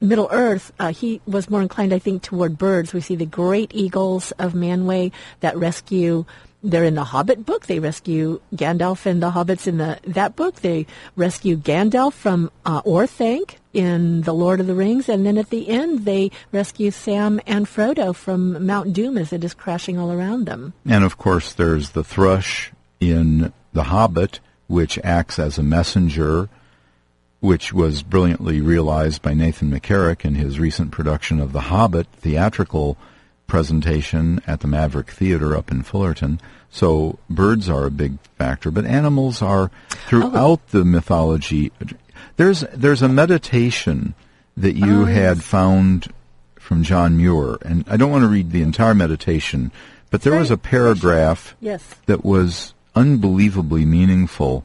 [0.00, 2.94] Middle Earth, uh, he was more inclined, I think, toward birds.
[2.94, 6.24] We see the great eagles of Manwë that rescue.
[6.62, 7.66] They're in the Hobbit book.
[7.66, 10.56] They rescue Gandalf and the hobbits in the that book.
[10.56, 15.50] They rescue Gandalf from uh, Orthanc in the Lord of the Rings, and then at
[15.50, 20.12] the end they rescue Sam and Frodo from Mount Doom as it is crashing all
[20.12, 20.74] around them.
[20.86, 26.48] And of course, there's the thrush in The Hobbit, which acts as a messenger,
[27.40, 32.98] which was brilliantly realized by Nathan McCarrick in his recent production of The Hobbit theatrical
[33.50, 36.40] presentation at the Maverick Theater up in Fullerton.
[36.70, 39.72] So birds are a big factor, but animals are
[40.06, 41.72] throughout the mythology.
[42.36, 44.14] There's there's a meditation
[44.56, 46.12] that you oh, had found
[46.54, 49.72] from John Muir, and I don't want to read the entire meditation,
[50.10, 51.96] but there was a paragraph Yes.
[52.06, 54.64] that was unbelievably meaningful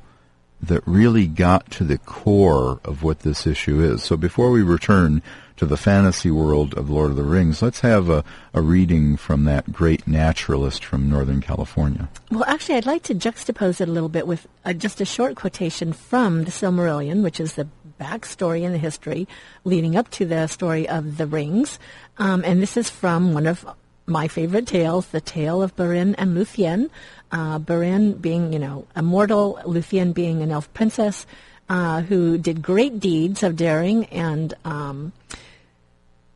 [0.62, 4.04] that really got to the core of what this issue is.
[4.04, 5.24] So before we return
[5.58, 9.46] to the fantasy world of Lord of the Rings, let's have a, a reading from
[9.46, 12.10] that great naturalist from Northern California.
[12.30, 15.36] Well, actually, I'd like to juxtapose it a little bit with uh, just a short
[15.36, 17.68] quotation from the Silmarillion, which is the
[18.00, 19.28] backstory and the history
[19.63, 21.80] leading up to the story of the rings.
[22.18, 23.65] Um, and this is from one of
[24.06, 26.89] my favorite tales, the tale of Beren and Luthien.
[27.32, 31.26] Uh, Beren being, you know, a mortal, Luthien being an elf princess
[31.70, 35.12] uh, who did great deeds of daring and um,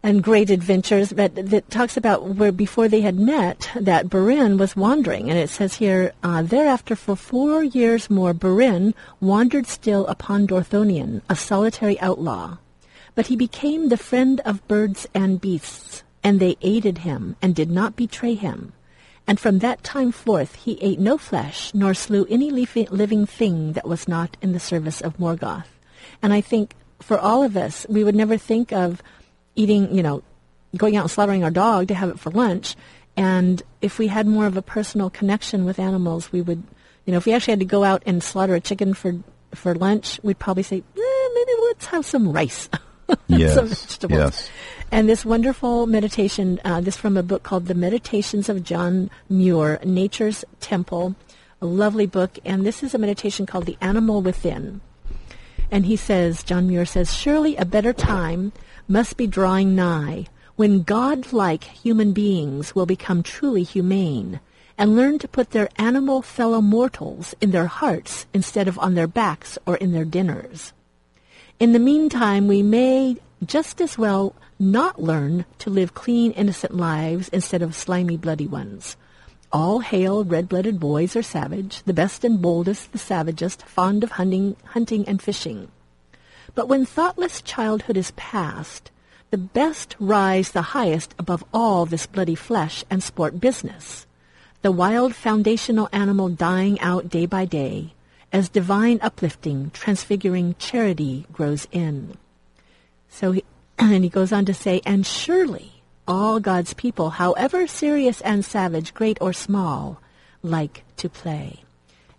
[0.01, 4.75] and great adventures, but that talks about where before they had met, that Beren was
[4.75, 5.29] wandering.
[5.29, 11.21] And it says here, uh, thereafter for four years more, Beren wandered still upon Dorthonion,
[11.29, 12.57] a solitary outlaw.
[13.13, 17.69] But he became the friend of birds and beasts, and they aided him and did
[17.69, 18.71] not betray him.
[19.27, 23.87] And from that time forth he ate no flesh, nor slew any living thing that
[23.87, 25.67] was not in the service of Morgoth.
[26.21, 29.03] And I think for all of us, we would never think of
[29.59, 30.23] eating, you know,
[30.77, 32.75] going out and slaughtering our dog to have it for lunch.
[33.17, 36.63] And if we had more of a personal connection with animals, we would,
[37.05, 39.13] you know, if we actually had to go out and slaughter a chicken for
[39.53, 42.69] for lunch, we'd probably say, eh, maybe let's have some rice,
[43.27, 44.19] Yes, some vegetables.
[44.19, 44.49] yes.
[44.91, 49.79] And this wonderful meditation, uh, this from a book called The Meditations of John Muir,
[49.83, 51.15] Nature's Temple,
[51.61, 52.37] a lovely book.
[52.45, 54.81] And this is a meditation called The Animal Within.
[55.71, 58.51] And he says, John Muir says, surely a better time
[58.87, 64.39] must be drawing nigh when God-like human beings will become truly humane
[64.77, 69.07] and learn to put their animal fellow mortals in their hearts instead of on their
[69.07, 70.73] backs or in their dinners.
[71.59, 77.29] In the meantime, we may just as well not learn to live clean, innocent lives
[77.29, 78.97] instead of slimy, bloody ones.
[79.51, 84.55] All hail red-blooded boys are savage, the best and boldest, the savagest, fond of hunting,
[84.63, 85.71] hunting and fishing.
[86.53, 88.91] But when thoughtless childhood is past,
[89.31, 94.05] the best rise the highest above all this bloody flesh and sport business.
[94.61, 97.93] the wild foundational animal dying out day by day,
[98.31, 102.17] as divine uplifting, transfiguring charity grows in.
[103.09, 103.43] So, he,
[103.79, 105.78] and he goes on to say, and surely
[106.09, 110.01] all God's people, however serious and savage, great or small,
[110.41, 111.61] like to play.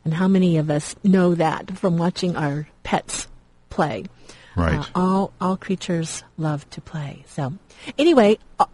[0.05, 3.27] And how many of us know that from watching our pets
[3.69, 4.05] play?
[4.57, 4.79] Right.
[4.79, 7.25] Uh, all all creatures love to play.
[7.27, 7.53] So,
[7.99, 8.67] anyway, uh,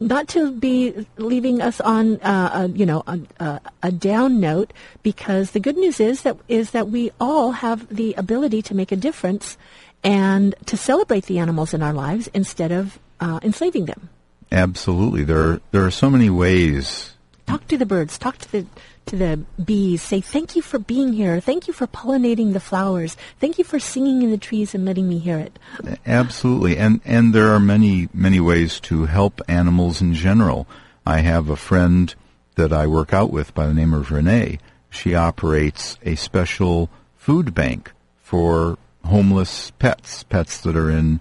[0.00, 4.72] not to be leaving us on, uh, a, you know, a, a, a, down note,
[5.02, 8.90] because the good news is that is that we all have the ability to make
[8.90, 9.56] a difference
[10.02, 14.10] and to celebrate the animals in our lives instead of uh, enslaving them.
[14.50, 17.14] Absolutely, there are, there are so many ways.
[17.46, 18.18] Talk to the birds.
[18.18, 18.66] Talk to the
[19.06, 20.02] to the bees.
[20.02, 21.40] Say thank you for being here.
[21.40, 23.16] Thank you for pollinating the flowers.
[23.40, 25.58] Thank you for singing in the trees and letting me hear it.
[26.06, 30.66] Absolutely, and and there are many many ways to help animals in general.
[31.06, 32.14] I have a friend
[32.54, 34.58] that I work out with by the name of Renee.
[34.90, 41.20] She operates a special food bank for homeless pets, pets that are in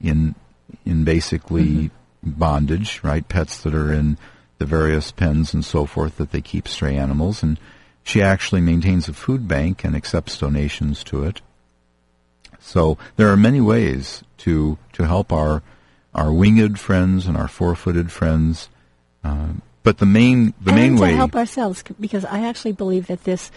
[0.00, 0.34] in
[0.84, 2.30] in basically mm-hmm.
[2.30, 3.26] bondage, right?
[3.26, 4.18] Pets that are in
[4.58, 7.58] the various pens and so forth that they keep stray animals, and
[8.02, 11.40] she actually maintains a food bank and accepts donations to it.
[12.60, 15.62] So there are many ways to to help our
[16.14, 18.68] our winged friends and our four-footed friends.
[19.24, 22.72] Uh, but the main the and main to way to help ourselves because I actually
[22.72, 23.50] believe that this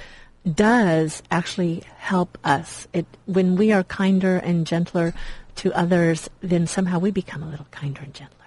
[0.49, 2.87] does actually help us.
[2.93, 5.13] It when we are kinder and gentler
[5.57, 8.37] to others, then somehow we become a little kinder and gentler.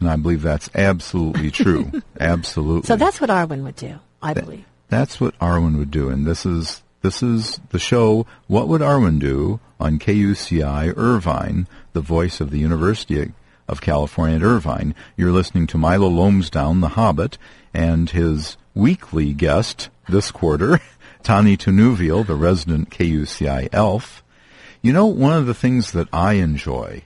[0.00, 1.90] And I believe that's absolutely true.
[2.20, 2.86] absolutely.
[2.86, 4.64] So that's what Arwen would do, I That- believe.
[4.90, 8.24] That's what Arwen would do, and this is this is the show.
[8.46, 13.32] What would Arwen do on KUCI Irvine, the voice of the University
[13.68, 14.94] of California at Irvine?
[15.14, 17.36] You're listening to Milo Lomsdown, the Hobbit,
[17.74, 20.80] and his weekly guest this quarter,
[21.22, 24.24] Tani Tinuviel, the resident KUCI elf.
[24.88, 27.02] You know, one of the things that I enjoy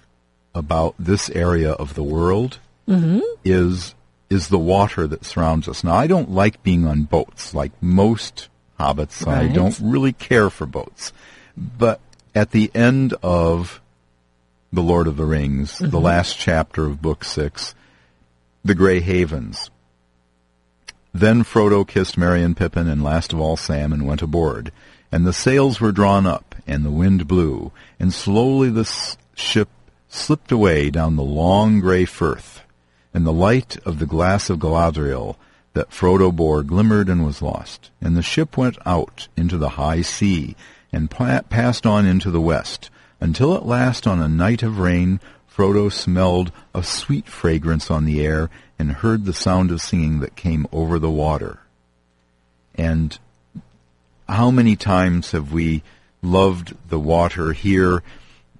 [0.54, 3.18] about this area of the world mm-hmm.
[3.44, 3.96] is
[4.30, 5.82] is the water that surrounds us.
[5.82, 9.26] Now, I don't like being on boats like most hobbits.
[9.26, 11.12] I don't really care for boats.
[11.56, 12.00] But
[12.36, 13.80] at the end of
[14.72, 15.96] The Lord of the Rings, the mm-hmm.
[15.96, 17.74] last chapter of Book 6,
[18.64, 19.72] the Grey Havens,
[21.12, 24.70] then Frodo kissed Merry and Pippin and last of all Sam and went aboard.
[25.12, 27.70] And the sails were drawn up and the wind blew
[28.00, 29.68] and slowly the s- ship
[30.08, 32.62] slipped away down the long grey firth
[33.12, 35.36] and the light of the glass of Galadriel
[35.74, 37.90] that Frodo bore glimmered and was lost.
[38.00, 40.56] And the ship went out into the high sea
[40.92, 45.20] and pa- passed on into the west until at last on a night of rain
[45.54, 48.48] Frodo smelled a sweet fragrance on the air
[48.78, 51.58] and heard the sound of singing that came over the water.
[52.74, 53.18] And
[54.32, 55.82] how many times have we
[56.22, 58.02] loved the water here?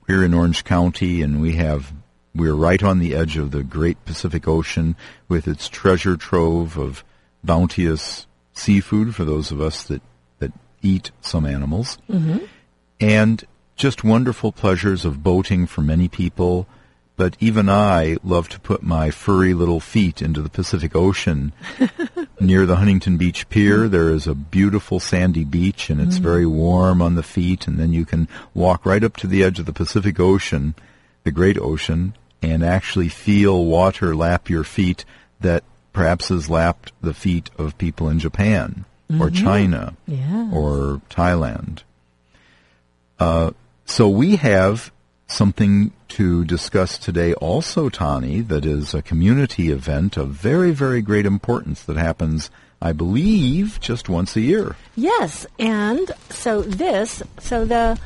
[0.06, 1.92] We're in Orange County and we have
[2.34, 4.96] we're right on the edge of the great Pacific Ocean
[5.28, 7.04] with its treasure trove of
[7.44, 10.02] bounteous seafood for those of us that,
[10.38, 11.98] that eat some animals.
[12.08, 12.44] Mm-hmm.
[13.00, 13.44] And
[13.76, 16.66] just wonderful pleasures of boating for many people.
[17.16, 21.52] But even I love to put my furry little feet into the Pacific Ocean
[22.40, 23.86] near the Huntington Beach Pier.
[23.86, 27.92] There is a beautiful sandy beach and it's very warm on the feet and then
[27.92, 30.74] you can walk right up to the edge of the Pacific Ocean,
[31.24, 35.04] the great ocean, and actually feel water lap your feet
[35.40, 38.84] that perhaps has lapped the feet of people in Japan
[39.20, 40.50] or China Yeah.
[40.52, 41.82] or Thailand.
[43.20, 43.50] Uh,
[43.84, 44.90] so we have
[45.32, 51.26] something to discuss today also, Tani, that is a community event of very, very great
[51.26, 54.76] importance that happens, I believe, just once a year.
[54.94, 57.98] Yes, and so this, so the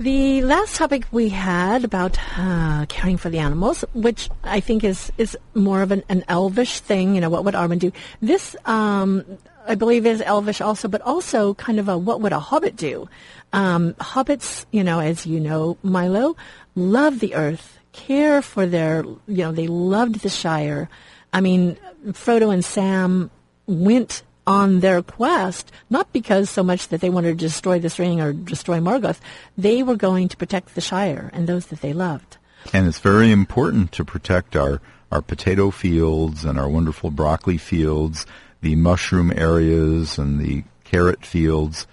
[0.00, 5.12] the last topic we had about uh, caring for the animals, which I think is
[5.18, 7.14] is more of an, an elvish thing.
[7.14, 7.92] You know, what would Arwen do?
[8.22, 9.24] This, um,
[9.66, 13.08] I believe, is elvish also, but also kind of a what would a hobbit do?
[13.52, 16.36] Um, hobbits, you know, as you know, Milo,
[16.74, 20.88] love the earth, care for their, you know, they loved the Shire.
[21.32, 21.76] I mean,
[22.08, 23.30] Frodo and Sam
[23.66, 28.20] went on their quest, not because so much that they wanted to destroy this ring
[28.20, 29.20] or destroy Morgoth,
[29.56, 32.36] they were going to protect the Shire and those that they loved.
[32.72, 34.80] And it's very important to protect our,
[35.12, 38.26] our potato fields and our wonderful broccoli fields,
[38.60, 41.86] the mushroom areas and the carrot fields.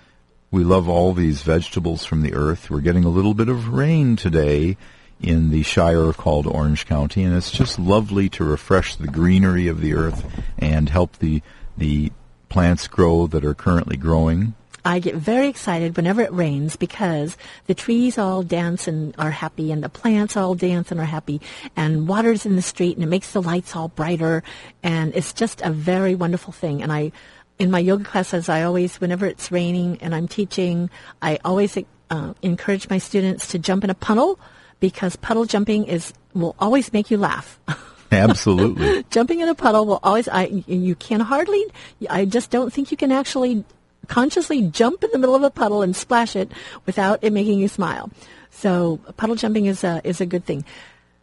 [0.52, 2.70] We love all these vegetables from the earth.
[2.70, 4.78] We're getting a little bit of rain today
[5.20, 9.82] in the shire called Orange County, and it's just lovely to refresh the greenery of
[9.82, 10.26] the earth
[10.58, 11.42] and help the
[11.78, 12.12] the
[12.50, 14.56] plants grow that are currently growing.
[14.88, 17.36] I get very excited whenever it rains because
[17.66, 21.42] the trees all dance and are happy and the plants all dance and are happy
[21.76, 24.44] and water's in the street and it makes the lights all brighter
[24.84, 27.12] and it's just a very wonderful thing and I
[27.60, 30.90] in my yoga classes I always whenever it's raining and I'm teaching
[31.22, 31.78] I always
[32.10, 34.40] uh, encourage my students to jump in a puddle
[34.80, 37.60] because puddle jumping is will always make you laugh.
[38.12, 39.04] Absolutely.
[39.10, 41.62] Jumping in a puddle will always, I, you can hardly,
[42.10, 43.66] I just don't think you can actually
[44.08, 46.52] consciously jump in the middle of a puddle and splash it
[46.86, 48.10] without it making you smile.
[48.50, 50.66] So puddle jumping is a, is a good thing.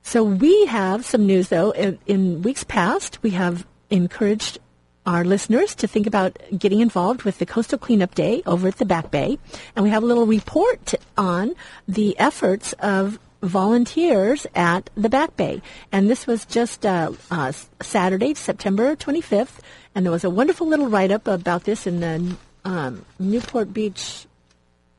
[0.03, 1.70] So we have some news though.
[1.70, 4.59] In, in weeks past, we have encouraged
[5.07, 8.85] our listeners to think about getting involved with the Coastal Cleanup Day over at the
[8.85, 9.39] Back Bay.
[9.76, 11.55] And we have a little report on
[11.87, 15.61] the efforts of volunteers at the Back Bay.
[15.93, 19.59] And this was just uh, uh, Saturday, September 25th.
[19.95, 24.26] And there was a wonderful little write-up about this in the um, Newport Beach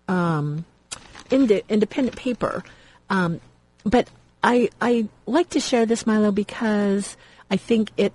[0.07, 0.66] um,
[1.32, 2.63] ind- independent paper.
[3.09, 3.41] Um,
[3.84, 4.09] but
[4.43, 7.18] I I like to share this, Milo, because
[7.49, 8.13] I think it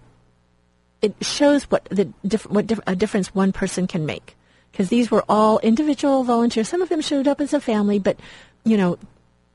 [1.02, 4.36] it shows what the diff- what dif- a difference one person can make.
[4.70, 6.68] Because these were all individual volunteers.
[6.68, 8.18] Some of them showed up as a family, but
[8.64, 8.98] you know,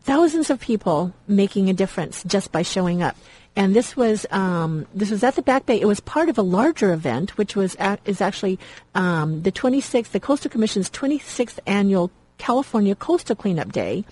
[0.01, 3.15] thousands of people making a difference just by showing up
[3.56, 5.80] and this was um, this was at the Back Bay.
[5.80, 8.60] It was part of a larger event, which was at, is actually
[8.93, 14.03] um, the 26th, the Coastal Commission's 26th annual California Coastal Cleanup Day,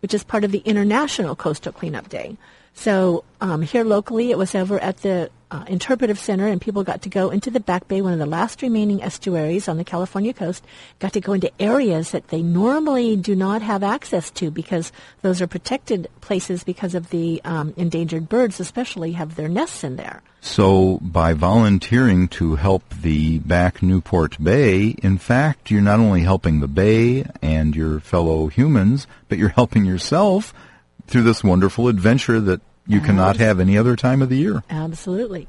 [0.00, 2.36] which is part of the International Coastal Cleanup Day.
[2.74, 7.02] So um, here locally, it was over at the uh, Interpretive Center, and people got
[7.02, 10.32] to go into the Back Bay, one of the last remaining estuaries on the California
[10.32, 10.64] coast,
[10.98, 14.92] got to go into areas that they normally do not have access to because
[15.22, 19.96] those are protected places because of the um, endangered birds, especially, have their nests in
[19.96, 20.22] there.
[20.40, 26.60] So, by volunteering to help the back Newport Bay, in fact, you're not only helping
[26.60, 30.54] the bay and your fellow humans, but you're helping yourself
[31.06, 34.62] through this wonderful adventure that you cannot have any other time of the year.
[34.68, 35.46] Absolutely.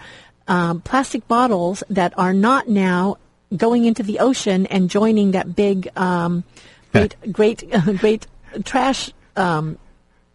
[0.48, 3.18] um, plastic bottles that are not now
[3.56, 6.44] going into the ocean and joining that big, um,
[6.92, 7.64] great, great,
[7.98, 8.28] great
[8.66, 9.12] trash.
[9.36, 9.78] Um,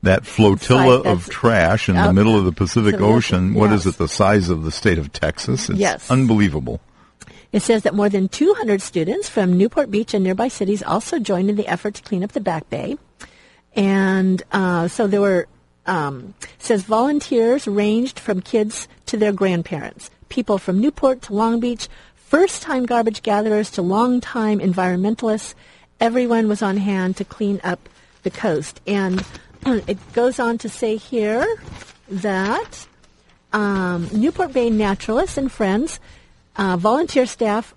[0.02, 3.52] that flotilla of trash in the middle of the Pacific Ocean.
[3.52, 3.56] Yes.
[3.56, 3.98] What is it?
[3.98, 5.70] The size of the state of Texas?
[5.70, 6.10] It's yes.
[6.10, 6.80] unbelievable.
[7.52, 11.50] It says that more than 200 students from Newport Beach and nearby cities also joined
[11.50, 12.96] in the effort to clean up the Back Bay.
[13.76, 15.46] And uh, so there were,
[15.86, 21.88] um, says volunteers ranged from kids to their grandparents, people from Newport to Long Beach,
[22.14, 25.54] first-time garbage gatherers to long-time environmentalists.
[26.00, 27.88] Everyone was on hand to clean up
[28.22, 28.80] the coast.
[28.86, 29.22] And
[29.66, 31.46] it goes on to say here
[32.08, 32.86] that
[33.52, 36.00] um, Newport Bay naturalists and friends
[36.56, 37.74] uh, volunteer staff.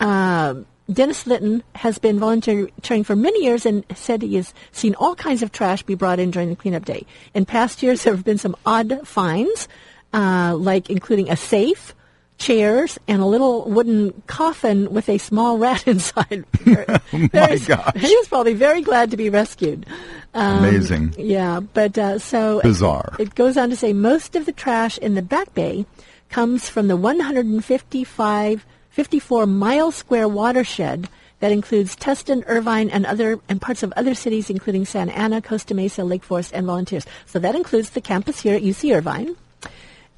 [0.00, 0.54] Uh,
[0.92, 5.42] Dennis Litton has been volunteering for many years and said he has seen all kinds
[5.42, 7.06] of trash be brought in during the cleanup day.
[7.32, 9.66] In past years, there have been some odd finds,
[10.12, 11.94] uh, like including a safe,
[12.36, 16.44] chairs, and a little wooden coffin with a small rat inside.
[16.66, 16.98] oh
[17.32, 17.96] my gosh!
[17.96, 19.86] He was probably very glad to be rescued.
[20.34, 21.14] Um, Amazing.
[21.16, 23.16] Yeah, but uh, so bizarre.
[23.18, 25.86] It, it goes on to say most of the trash in the back bay
[26.34, 31.08] comes from the 155, 54 mile square watershed
[31.38, 35.74] that includes Tustin, Irvine, and other and parts of other cities, including Santa Ana, Costa
[35.74, 37.06] Mesa, Lake Forest, and volunteers.
[37.26, 39.36] So that includes the campus here at UC Irvine,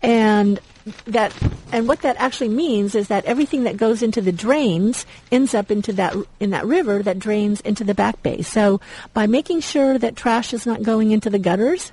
[0.00, 0.58] and
[1.04, 1.36] that
[1.70, 5.70] and what that actually means is that everything that goes into the drains ends up
[5.70, 8.40] into that in that river that drains into the back bay.
[8.40, 8.80] So
[9.12, 11.92] by making sure that trash is not going into the gutters.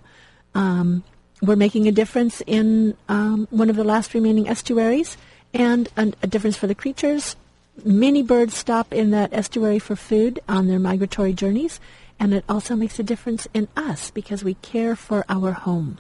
[0.56, 1.04] Um,
[1.44, 5.18] we're making a difference in um, one of the last remaining estuaries
[5.54, 7.36] and a, a difference for the creatures.
[7.84, 11.80] Many birds stop in that estuary for food on their migratory journeys,
[12.20, 16.00] and it also makes a difference in us because we care for our home.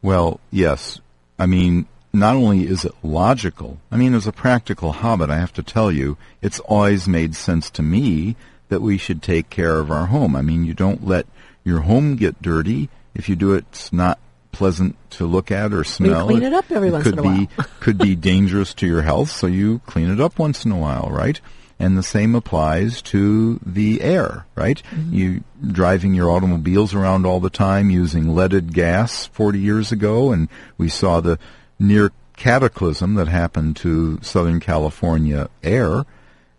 [0.00, 1.00] Well, yes.
[1.38, 5.52] I mean, not only is it logical, I mean, as a practical hobbit, I have
[5.54, 8.36] to tell you, it's always made sense to me
[8.68, 10.34] that we should take care of our home.
[10.34, 11.26] I mean, you don't let
[11.62, 12.88] your home get dirty.
[13.14, 14.18] If you do it, it's not
[14.52, 16.26] pleasant to look at or smell.
[16.26, 17.66] clean it up every once could in a be, while.
[17.80, 21.08] could be dangerous to your health, so you clean it up once in a while,
[21.10, 21.40] right?
[21.80, 24.82] And the same applies to the air, right?
[24.90, 25.14] Mm-hmm.
[25.14, 30.48] You driving your automobiles around all the time using leaded gas 40 years ago, and
[30.76, 31.38] we saw the
[31.78, 36.04] near cataclysm that happened to Southern California air.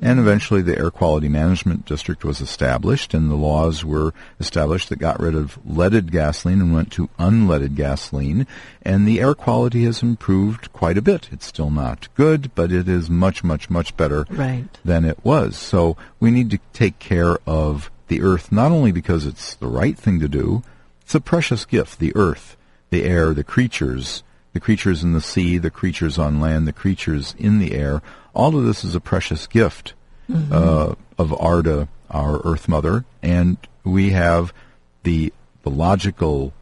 [0.02, 5.00] And eventually the Air Quality Management District was established and the laws were established that
[5.00, 8.48] got rid of leaded gasoline and went to unleaded gasoline.
[8.82, 11.28] And the air quality has improved quite a bit.
[11.34, 14.70] It's still not good, but it is much, much, much better Right.
[14.86, 15.58] than it was.
[15.58, 19.98] So we need to take care of the earth not only because it's the right
[19.98, 20.64] thing to do,
[21.02, 22.56] it's a precious gift, the earth,
[22.90, 24.24] the air, the creatures,
[24.54, 28.02] the creatures in the sea, the creatures on land, the creatures in the air.
[28.34, 29.94] All of this is a precious gift
[30.52, 34.54] uh, of Arda, our Earth Mother, and we have
[35.04, 36.54] the the logical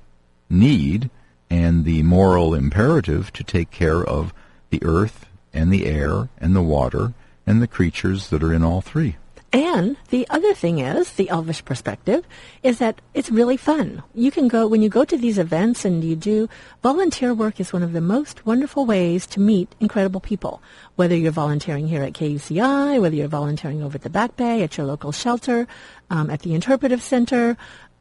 [0.49, 1.09] need
[1.49, 4.33] and the moral imperative to take care of
[4.69, 7.13] the earth and the air and the water
[7.45, 9.17] and the creatures that are in all three.
[9.53, 12.25] And the other thing is, the elvish perspective,
[12.63, 14.03] is that it's really fun.
[14.13, 16.49] You can go, when you go to these events and you do,
[16.83, 20.61] volunteer work is one of the most wonderful ways to meet incredible people.
[20.95, 24.75] Whether you're volunteering here at KUCI, whether you're volunteering over at the Back Bay, at
[24.75, 25.65] your local shelter,
[26.09, 27.55] um, at the Interpretive Center,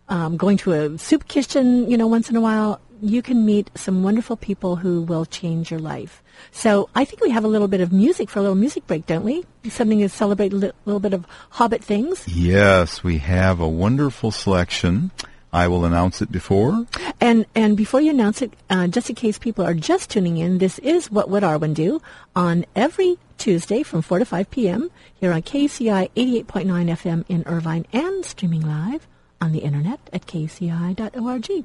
[0.09, 3.71] um, going to a soup kitchen, you know, once in a while, you can meet
[3.75, 6.23] some wonderful people who will change your life.
[6.53, 9.07] So I think we have a little bit of music for a little music break,
[9.07, 9.45] don't we?
[9.69, 12.27] Something to celebrate a li- little bit of Hobbit things.
[12.29, 15.11] Yes, we have a wonderful selection.
[15.53, 16.87] I will announce it before.
[17.21, 20.59] And and before you announce it, uh, just in case people are just tuning in,
[20.59, 22.03] this is what would Arwen do
[22.35, 24.91] on every Tuesday from 4 to 5 p.m.
[25.15, 26.45] here on KUCI 88.9
[26.91, 29.07] FM in Irvine and streaming live
[29.41, 31.65] on the internet at kuci.org.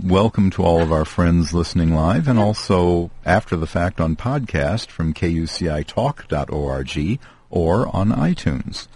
[0.00, 4.86] Welcome to all of our friends listening live and also after the fact on podcast
[4.86, 7.18] from kucitalk.org
[7.50, 8.86] or on iTunes.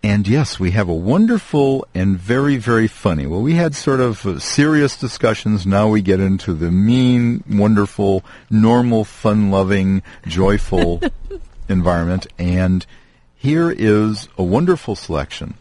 [0.00, 3.26] And yes, we have a wonderful and very, very funny.
[3.26, 5.66] Well, we had sort of serious discussions.
[5.66, 11.02] Now we get into the mean, wonderful, normal, fun-loving, joyful
[11.68, 12.28] environment.
[12.38, 12.86] And
[13.34, 15.54] here is a wonderful selection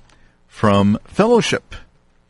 [0.48, 1.74] from Fellowship,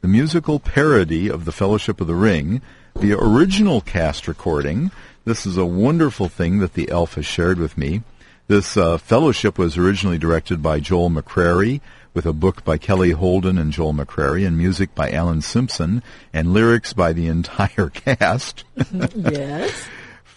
[0.02, 2.62] the musical parody of The Fellowship of the Ring,
[2.95, 4.91] the original cast recording.
[5.26, 8.04] This is a wonderful thing that the elf has shared with me.
[8.47, 11.82] This uh, fellowship was originally directed by Joel McCrary,
[12.14, 16.02] with a book by Kelly Holden and Joel McCrary, and music by Alan Simpson,
[16.34, 18.64] and lyrics by the entire cast.
[19.16, 19.88] yes.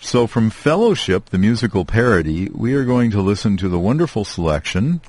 [0.00, 5.00] So from Fellowship, the musical parody, we are going to listen to the wonderful selection,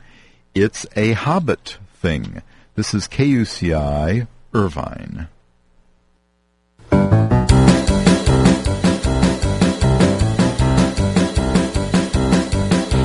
[0.53, 2.43] It's a Hobbit Thing.
[2.75, 5.27] This is KUCI Irvine.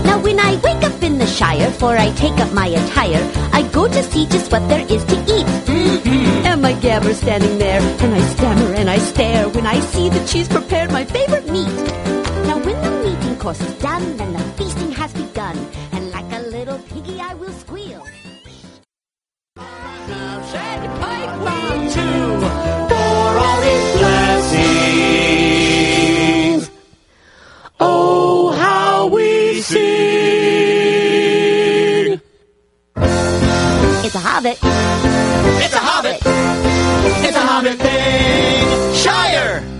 [0.05, 3.23] Now when I wake up in the Shire, for I take up my attire,
[3.53, 5.47] I go to see just what there is to eat.
[5.65, 6.47] Mm-hmm.
[6.47, 10.25] And my gaffer standing there, and I stammer and I stare when I see the
[10.27, 11.67] cheese prepared, my favorite Meat.
[12.47, 15.57] Now when the meeting course is done, then the feasting has begun,
[15.93, 18.05] and like a little piggy I will squeal.
[34.05, 34.59] It's a hobbit.
[35.65, 36.21] It's a hobbit!
[37.25, 38.95] It's a hobbit thing!
[38.95, 39.79] Shire!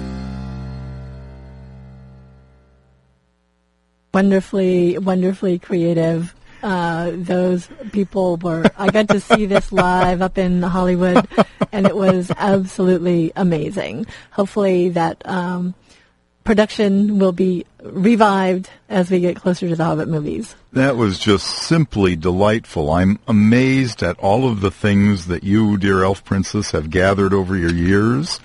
[4.13, 6.35] wonderfully, wonderfully creative.
[6.63, 8.65] Uh, those people were.
[8.77, 11.27] I got to see this live up in Hollywood,
[11.73, 14.07] and it was absolutely amazing.
[14.33, 15.75] Hopefully, that um,
[16.45, 20.57] production will be revived as we get closer to the Hobbit movies.
[20.73, 22.91] That was just simply delightful.
[22.91, 27.57] I'm amazed at all of the things that you, dear Elf Princess, have gathered over
[27.57, 28.41] your years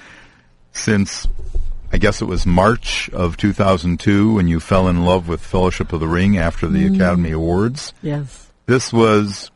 [0.73, 1.27] since
[1.93, 5.99] I guess it was March of 2002 when you fell in love with Fellowship of
[5.99, 6.95] the Ring after the Mm.
[6.95, 7.93] Academy Awards.
[8.01, 8.47] Yes.
[8.65, 9.51] This was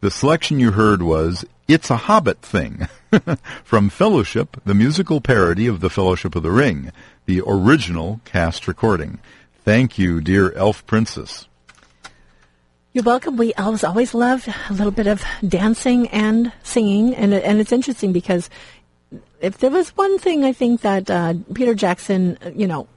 [0.00, 2.88] the selection you heard was It's a Hobbit Thing
[3.64, 6.90] from Fellowship, the musical parody of The Fellowship of the Ring,
[7.26, 9.18] the original cast recording.
[9.64, 11.48] Thank you, dear Elf Princess.
[12.94, 13.36] You're welcome.
[13.36, 18.12] We elves always love a little bit of dancing and singing, and and it's interesting
[18.12, 18.48] because
[19.40, 22.88] if there was one thing I think that uh, Peter Jackson, uh, you know,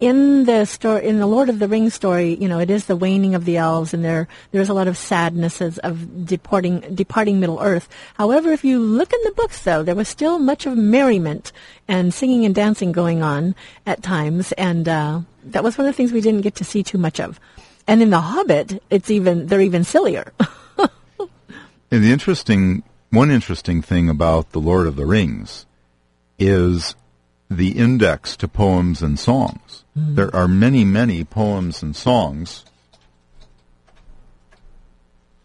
[0.00, 2.96] in the story, in the Lord of the Rings story, you know, it is the
[2.96, 7.60] waning of the elves, and there there's a lot of sadnesses of departing departing Middle
[7.60, 7.88] Earth.
[8.14, 11.52] However, if you look in the books, though, there was still much of merriment
[11.88, 13.54] and singing and dancing going on
[13.86, 16.82] at times, and uh, that was one of the things we didn't get to see
[16.82, 17.38] too much of.
[17.86, 20.32] And in The Hobbit, it's even they're even sillier.
[20.78, 22.82] and the interesting
[23.14, 25.66] one interesting thing about the Lord of the Rings
[26.38, 26.94] is
[27.50, 29.84] the index to poems and songs.
[29.96, 30.16] Mm.
[30.16, 32.64] There are many, many poems and songs.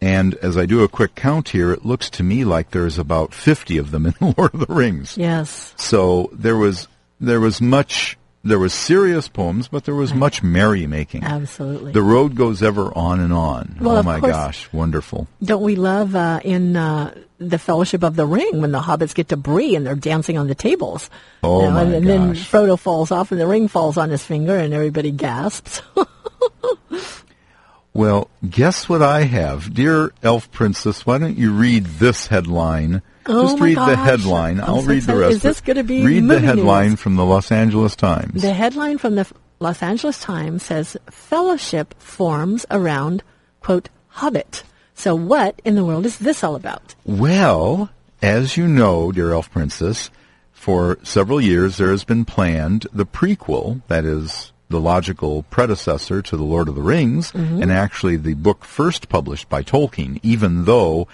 [0.00, 3.34] And as I do a quick count here, it looks to me like there's about
[3.34, 5.16] 50 of them in the Lord of the Rings.
[5.16, 5.74] Yes.
[5.76, 6.88] So there was
[7.20, 10.18] there was much there was serious poems, but there was right.
[10.18, 11.22] much merrymaking.
[11.22, 11.92] Absolutely.
[11.92, 13.76] The road goes ever on and on.
[13.80, 15.28] Well, oh my course, gosh, wonderful.
[15.42, 19.28] Don't we love uh, in uh, the Fellowship of the Ring when the hobbits get
[19.28, 21.10] to Bree and they're dancing on the tables?
[21.42, 24.08] Oh you know, my and, and then Frodo falls off and the ring falls on
[24.08, 25.82] his finger and everybody gasps.
[27.92, 29.74] well, guess what I have?
[29.74, 33.88] Dear Elf Princess, why don't you read this headline Oh Just read gosh.
[33.90, 34.60] the headline.
[34.60, 35.16] I'm I'll so read excited.
[35.16, 35.36] the rest.
[35.36, 37.00] Is this going to be Read the headline news?
[37.00, 38.40] from the Los Angeles Times.
[38.42, 39.26] The headline from the
[39.58, 43.22] Los Angeles Times says fellowship forms around
[43.60, 44.62] quote Hobbit.
[44.94, 46.94] So what in the world is this all about?
[47.04, 47.90] Well,
[48.22, 50.10] as you know, dear Elf Princess,
[50.52, 56.36] for several years there has been planned the prequel, that is the logical predecessor to
[56.36, 57.62] The Lord of the Rings, Mhm.
[57.62, 61.08] and actually the book first published by Tolkien, even though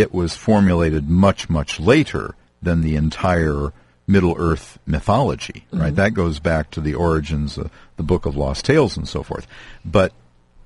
[0.00, 3.72] it was formulated much, much later than the entire
[4.08, 5.92] Middle Earth mythology, right?
[5.92, 5.96] Mhm.
[5.96, 9.46] That goes back to the origins of the Book of Lost Tales and so forth.
[9.84, 10.12] But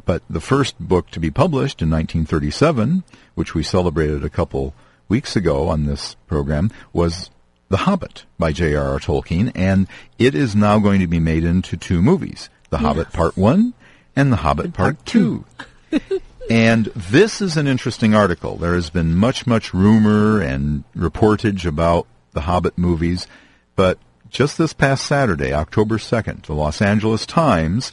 [0.04, 3.04] but the first book to be published in 1937,
[3.34, 4.74] which we celebrated a couple
[5.08, 7.30] weeks ago on this program, was
[7.68, 8.98] The Hobbit by J.R.R.
[8.98, 9.86] Tolkien, and
[10.18, 13.72] it is now going to be made into two movies: The Hobbit Part One
[14.16, 15.44] and The Hobbit Part, Two.
[16.50, 18.56] And this is an interesting article.
[18.56, 23.28] There has been much, much rumor and reportage about the Hobbit movies,
[23.76, 23.98] but
[24.30, 27.92] just this past Saturday, October 2nd, the Los Angeles Times,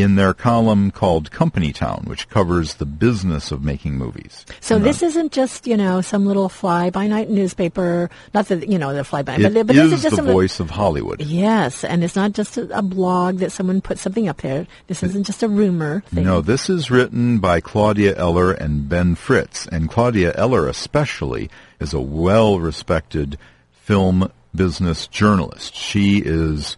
[0.00, 4.44] in their column called Company Town, which covers the business of making movies.
[4.60, 8.10] So And, uh, this isn't just you know some little fly by night newspaper.
[8.34, 10.22] Not that you know the fly by night, but, but this is is just the
[10.22, 11.20] voice of Hollywood.
[11.20, 14.66] Yes, and it's not just a, a blog that someone put something up there.
[14.86, 16.24] This isn't just a rumor thing.
[16.24, 21.92] No, this is written by Claudia Eller and Ben Fritz, and Claudia Eller especially is
[21.92, 23.38] a well-respected
[23.72, 25.74] film business journalist.
[25.74, 26.76] She is,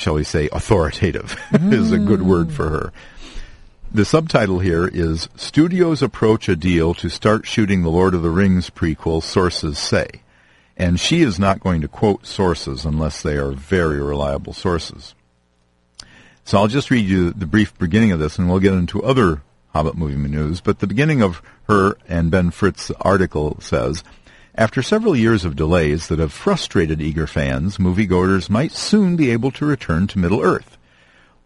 [0.00, 2.92] shall we say, authoritative is a good word for her.
[3.92, 8.30] The subtitle here is Studios Approach a Deal to Start Shooting the Lord of the
[8.30, 10.22] Rings prequel, Sources Say.
[10.76, 15.14] And she is not going to quote sources unless they are very reliable sources.
[16.44, 19.42] So I'll just read you the brief beginning of this, and we'll get into other
[19.74, 20.62] Hobbit movie news.
[20.62, 24.02] But the beginning of her and Ben Fritz's article says,
[24.60, 29.50] after several years of delays that have frustrated eager fans, moviegoers might soon be able
[29.50, 30.76] to return to Middle Earth.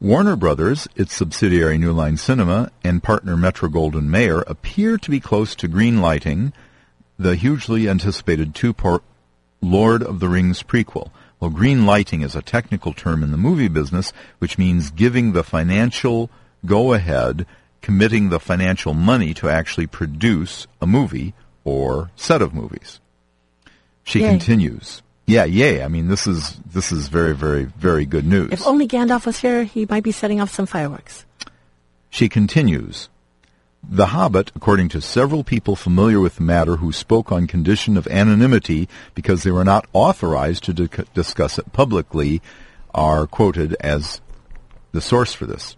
[0.01, 5.21] Warner Brothers, its subsidiary New Line Cinema, and partner Metro Goldwyn Mayer appear to be
[5.21, 6.53] close to greenlighting
[7.17, 9.05] the hugely anticipated two-part
[9.63, 11.13] Lord of the Rings prequel.
[11.39, 15.45] Well, green lighting is a technical term in the movie business, which means giving the
[15.45, 16.31] financial
[16.67, 17.47] go-ahead,
[17.81, 22.99] committing the financial money to actually produce a movie or set of movies.
[24.05, 24.29] She Yay.
[24.29, 25.03] continues.
[25.27, 25.83] Yeah, yay.
[25.83, 28.53] I mean, this is this is very, very, very good news.
[28.53, 31.25] If only Gandalf was here, he might be setting off some fireworks.
[32.11, 33.09] She continues.
[33.87, 38.07] The Hobbit, according to several people familiar with the matter who spoke on condition of
[38.07, 42.41] anonymity because they were not authorized to di- discuss it publicly,
[42.95, 44.21] are quoted as
[44.93, 45.77] the source for this.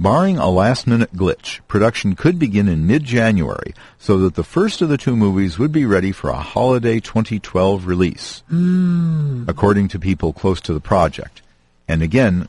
[0.00, 4.96] Barring a last-minute glitch, production could begin in mid-January so that the first of the
[4.96, 9.44] two movies would be ready for a holiday 2012 release, hmm.
[9.46, 11.42] according to people close to the project.
[11.86, 12.48] And again,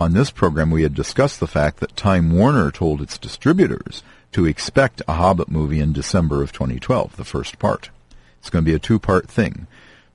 [0.00, 4.46] on this program, we had discussed the fact that Time Warner told its distributors to
[4.46, 7.90] expect a Hobbit movie in December of 2012, the first part.
[8.40, 9.66] It's going to be a two-part thing.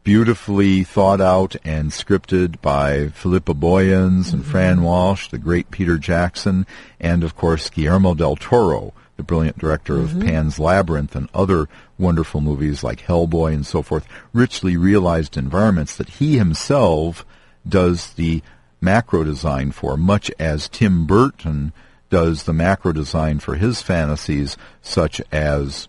[0.04, 4.52] Beautifully thought out and scripted by Philippa Boyens and mm-hmm.
[4.52, 6.66] Fran Walsh, the great Peter Jackson,
[7.00, 10.22] and of course Guillermo del Toro, the brilliant director of mm-hmm.
[10.22, 16.10] Pan's Labyrinth and other wonderful movies like Hellboy and so forth, richly realized environments that
[16.10, 17.26] he himself
[17.68, 18.42] does the
[18.82, 21.74] macro design for, much as Tim Burton
[22.10, 25.88] does the macro design for his fantasies, such as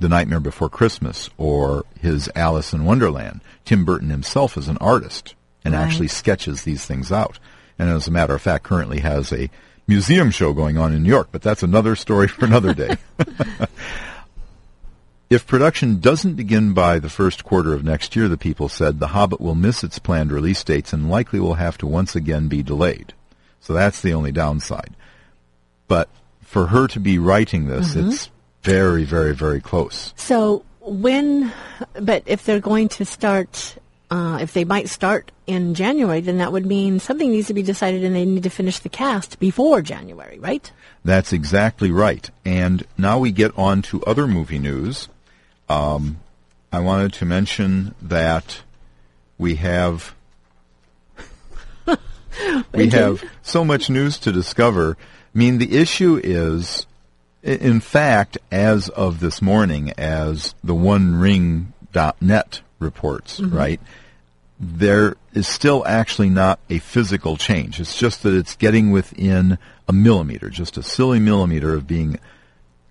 [0.00, 3.40] The Nightmare Before Christmas or his Alice in Wonderland.
[3.64, 5.34] Tim Burton himself is an artist
[5.64, 5.80] and Right.
[5.82, 7.38] actually sketches these things out.
[7.78, 9.48] and as a matter of fact, currently has a
[9.86, 11.28] museum show going on in New York.
[11.32, 12.96] But that's another story for another day.
[15.30, 19.08] If production doesn't begin by the first quarter of next year, the people said, The
[19.08, 22.64] Hobbit will miss its planned release dates and likely will have to once again be
[22.64, 23.12] delayed.
[23.60, 24.96] So that's the only downside.
[25.86, 26.08] But
[26.42, 28.08] for her to be writing this, Mhm.
[28.08, 28.30] it's
[28.62, 30.12] very, very, very close.
[30.16, 31.52] So when,
[31.94, 33.76] but if they're going to start,
[34.10, 37.62] uh, if they might start in January, then that would mean something needs to be
[37.62, 40.70] decided and they need to finish the cast before January, right?
[41.04, 42.28] That's exactly right.
[42.44, 45.08] And now we get on to other movie news.
[45.68, 46.20] Um,
[46.72, 48.62] I wanted to mention that
[49.38, 50.14] we have
[52.72, 54.96] we have so much news to discover.
[55.34, 56.86] I mean, the issue is,
[57.42, 63.54] in fact, as of this morning, as the OneRing.net reports, Mhm.
[63.54, 63.80] right,
[64.58, 67.80] there is still actually not a physical change.
[67.80, 72.18] It's just that it's getting within a millimeter, just a silly millimeter of being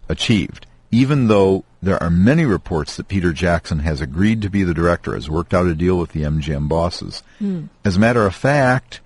[0.07, 0.65] achieved.
[0.91, 5.13] Even though there are many reports that Peter Jackson has agreed to be the director,
[5.13, 7.21] has worked out a deal with the MGM bosses.
[7.37, 7.65] Hmm.
[7.85, 8.99] As a matter of fact,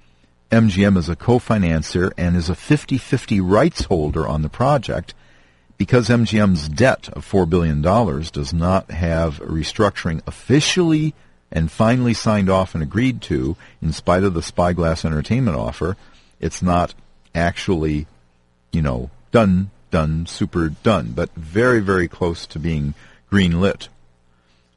[0.49, 5.13] MGM is a co-financier and is a 50-50 rights holder on the project
[5.77, 11.13] because MGM's debt of $4 billion does not have restructuring officially
[11.51, 15.95] and finally signed off and agreed to, in spite of the Spyglass Entertainment offer,
[16.39, 16.93] it's not
[17.35, 18.07] actually,
[18.71, 22.93] you know, done, done, super done, but very, very close to being
[23.29, 23.87] green-lit.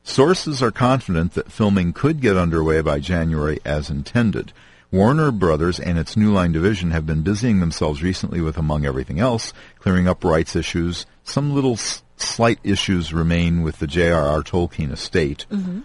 [0.04, 4.52] Sources are confident that filming could get underway by January as intended.
[4.92, 9.18] Warner Brothers and its New Line division have been busying themselves recently with, among everything
[9.18, 11.06] else, clearing up rights issues.
[11.24, 14.42] Some little s- slight issues remain with the J.R.R.
[14.42, 15.46] Tolkien estate.
[15.50, 15.80] Mm-hmm.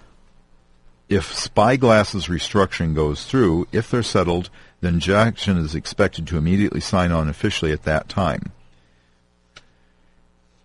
[1.10, 4.50] If Spyglass's restructuring goes through, if they're settled,
[4.80, 8.54] then Jackson is expected to immediately sign on officially at that time.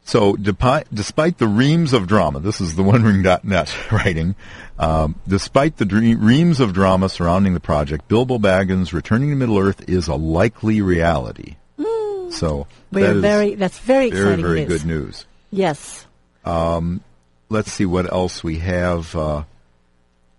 [0.07, 4.37] So, depi- despite the reams of drama, this is the OneRing.net writing,
[4.79, 9.59] um, despite the dream- reams of drama surrounding the project, Bilbo Baggins returning to Middle
[9.59, 11.57] Earth is a likely reality.
[12.31, 14.69] So, We that are is very, that's very very, exciting very news.
[14.69, 15.27] good news.
[15.51, 16.07] Yes.
[16.45, 17.01] Um,
[17.49, 19.15] let's see what else we have.
[19.17, 19.43] Uh,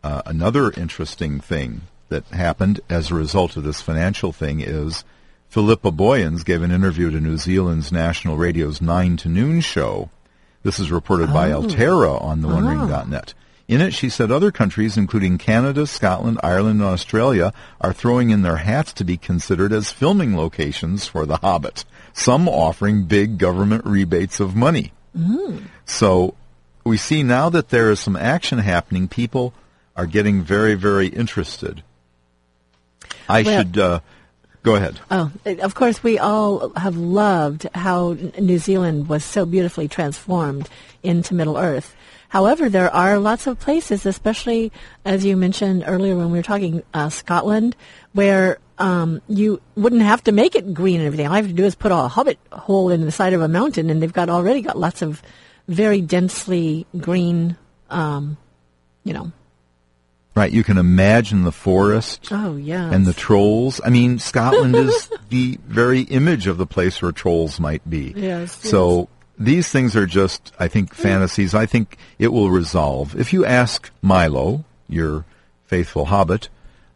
[0.02, 5.04] uh, another interesting thing that happened as a result of this financial thing is
[5.50, 10.10] Philippa Boyens gave an interview to New Zealand's national radio's 9 to Noon show.
[10.64, 11.62] This is reported by Oh.
[11.64, 12.52] Altera on the Oh.
[12.58, 13.34] OneRing.net.
[13.68, 18.42] In it, she said other countries, including Canada, Scotland, Ireland, and Australia, are throwing in
[18.42, 21.84] their hats to be considered as filming locations for The Hobbit,
[22.14, 24.94] some offering big government rebates of money.
[25.18, 25.64] Mm.
[25.86, 26.36] So
[26.86, 29.54] we see now that there is some action happening, people
[29.98, 31.84] are getting very, very interested.
[33.28, 34.00] I Well- should uh,
[34.64, 35.00] go ahead.
[35.10, 40.70] Oh, of course, we all have loved how New Zealand was so beautifully transformed
[41.04, 41.96] into Middle Earth.
[42.30, 44.72] However, there are lots of places, especially
[45.06, 47.76] as you mentioned earlier when we were talking uh, Scotland,
[48.14, 51.28] where um, you wouldn't have to make it green and everything.
[51.28, 53.48] All you have to do is put a hobbit hole in the side of a
[53.48, 55.22] mountain, and they've got already got lots of
[55.68, 57.58] very densely green,
[57.90, 58.38] um,
[59.04, 59.32] you know.
[60.38, 62.92] Right, you can imagine the forest Oh yeah.
[62.92, 63.82] and the trolls.
[63.84, 68.14] I mean, Scotland is the very image of the place where trolls might be.
[68.16, 69.10] Yes, So
[69.40, 71.56] these things are just, I think, fantasies.
[71.56, 73.16] I think it will resolve.
[73.20, 75.26] If you ask Milo, your
[75.66, 76.50] faithful hobbit,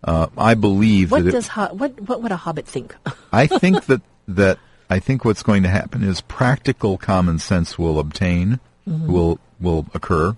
[0.03, 2.95] uh, I believe What that it, does ho- what what would a hobbit think?
[3.33, 7.97] I think that that I think what's going to happen is practical common sense will
[7.97, 9.07] obtain, Mhm.
[9.07, 10.35] will will occur,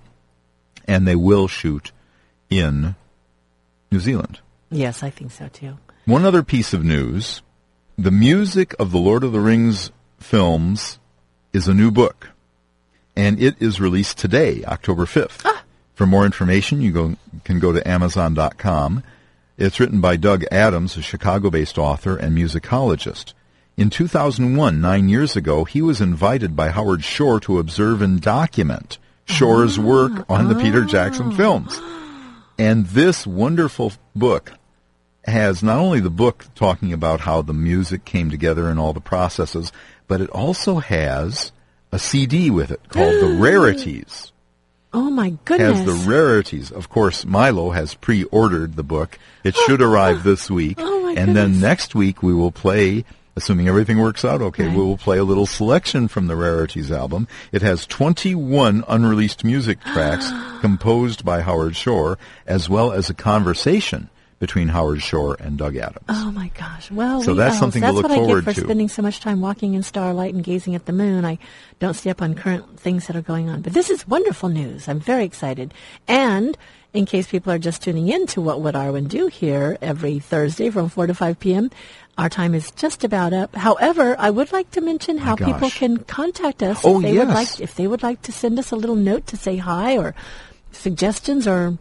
[0.88, 1.92] and they will shoot
[2.60, 2.96] in
[3.92, 4.40] New Zealand.
[4.70, 5.78] yes, I think so too.
[6.06, 7.42] One other piece of news:
[7.98, 11.00] the music of the Lord of the Rings films
[11.54, 12.30] is a new book,
[13.16, 15.44] and it is released today, October fifth.
[15.46, 15.64] Ah!
[15.94, 19.04] For more information, you go, can go to Amazon.com.
[19.58, 23.34] It's written by Doug Adams, a Chicago-based author and musicologist.
[23.78, 28.98] In 2001, nine years ago, he was invited by Howard Shore to observe and document
[29.26, 31.36] Shore's work on the Peter Jackson ah!
[31.36, 31.80] films.
[32.58, 34.54] And this wonderful book
[35.26, 39.00] has not only the book talking about how the music came together and all the
[39.00, 39.72] processes,
[40.08, 41.52] but it also has
[41.92, 44.32] a CD with it called The Rarities.
[44.94, 45.80] Oh my goodness!
[45.80, 46.72] Has the rarities.
[46.72, 49.18] Of course, Milo has pre-ordered the book.
[49.44, 50.78] It should arrive this week.
[50.80, 53.04] Oh, my and then next week we will play,
[53.36, 54.76] assuming everything works out okay, Right.
[54.78, 57.28] we will play a little selection from the Rarities album.
[57.52, 60.30] It has 21 unreleased music tracks
[60.62, 64.10] composed by Howard Shore, as well as a conversation
[64.40, 66.06] between Howard Shore and Doug Adams.
[66.10, 66.92] Oh my gosh!
[66.92, 68.68] Well, so we that's something that's to look what forward I get for to.
[68.68, 71.24] spending so much time walking in starlight and gazing at the moon.
[71.24, 71.38] I
[71.80, 73.62] don't stay up on current things that are going on.
[73.62, 74.90] But this is wonderful news.
[74.90, 75.74] I'm very excited.
[76.10, 76.58] And
[76.94, 80.70] in case people are just tuning in to what would Arwen do here every Thursday
[80.70, 81.72] from 4 to 5 p.m.,
[82.18, 83.56] our time is just about up.
[83.56, 87.28] However, I would like to mention how people can contact us Oh, if they would
[87.30, 87.36] yes.
[87.36, 90.14] like if they would like to send us a little note to say hi or
[90.72, 91.80] suggestions or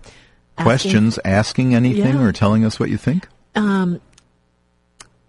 [0.57, 2.23] asking- Questions, asking anything, Yeah.
[2.23, 3.29] or telling us what you think?
[3.55, 4.01] um,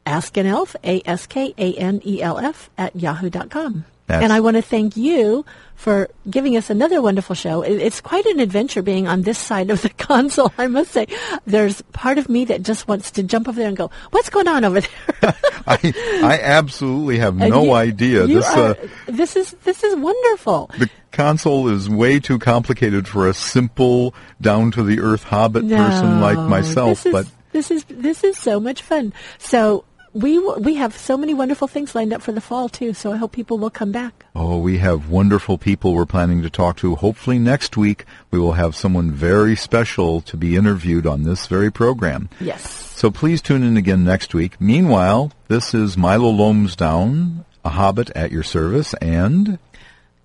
[0.05, 3.83] ask an elf, A-S-K-A-N-E-L-F E at yahoo.com.
[4.07, 5.45] That's- And I want to thank you
[5.75, 7.61] for giving us another wonderful show.
[7.61, 11.07] It's quite an adventure being on this side of the console, I must say.
[11.45, 14.47] There's part of me that just wants to jump over there and go, what's going
[14.47, 14.91] on over there?
[15.67, 15.93] I,
[16.23, 18.25] I absolutely have And no you- idea.
[18.25, 18.75] you This, are- uh,
[19.07, 20.69] this is, this is wonderful.
[20.77, 26.21] the console is way too complicated for a simple, down to the earth hobbit person
[26.21, 27.05] like myself.
[27.05, 29.13] Is, but this is this is so much fun.
[29.37, 32.93] So we w- we have so many wonderful things lined up for the fall too.
[32.93, 34.25] So I hope people will come back.
[34.35, 36.95] oh, we have wonderful people we're planning to talk to.
[36.95, 41.71] Hopefully next week we will have someone very special to be interviewed on this very
[41.71, 42.29] program.
[42.39, 42.61] Yes.
[42.95, 44.59] So please tune in again next week.
[44.61, 49.57] Meanwhile, this is Milo Loamsdown, a hobbit at your service, and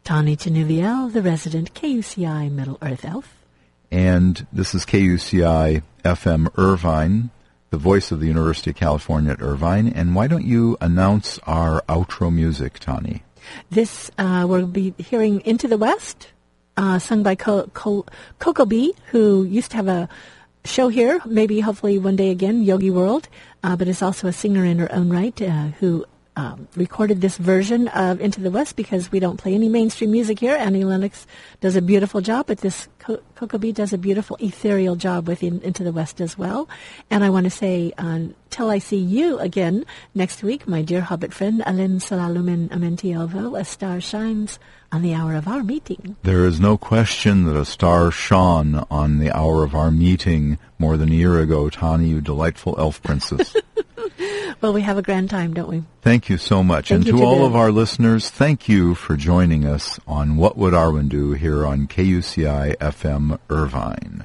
[0.05, 3.35] Tani Tinuviel, the resident KUCI Middle Earth Elf.
[3.91, 7.31] and this is KUCI FM Irvine,
[7.71, 9.89] the voice of the University of California at Irvine.
[9.89, 13.23] And why don't you announce our outro music, Tani?
[13.71, 16.29] This uh, we'll be hearing Into the West,
[16.77, 18.07] uh, sung by Co- Co-
[18.39, 20.09] Coco B, who used to have a
[20.65, 23.29] show here, maybe hopefully one day again, Yogi World,
[23.63, 26.05] uh, but is also a singer in her own right uh, who
[26.37, 30.39] um, recorded this version of Into the West because we don't play any mainstream music
[30.39, 30.55] here.
[30.55, 31.27] Annie Lennox
[31.61, 32.87] does a beautiful job, but this
[33.59, 36.69] B does a beautiful ethereal job with in, Into the West as well.
[37.11, 39.85] And I want to say, uh, till I see you again
[40.15, 44.59] next week, my dear Hobbit friend, Elen síla lúmenn' omentielvo, a star shines
[44.91, 46.17] on the hour of our meeting.
[46.23, 50.97] There is no question that a star shone on the hour of our meeting more
[50.97, 53.57] than a year ago, Tani, you delightful elf princess.
[54.61, 55.85] Well, we have a grand time, don't we?
[56.03, 56.89] Thank you so much.
[56.89, 60.57] Thank and to to all of our listeners, thank you for joining us on What
[60.57, 62.98] Would Arwen Do here on KUCI FM
[63.49, 64.25] Irvine.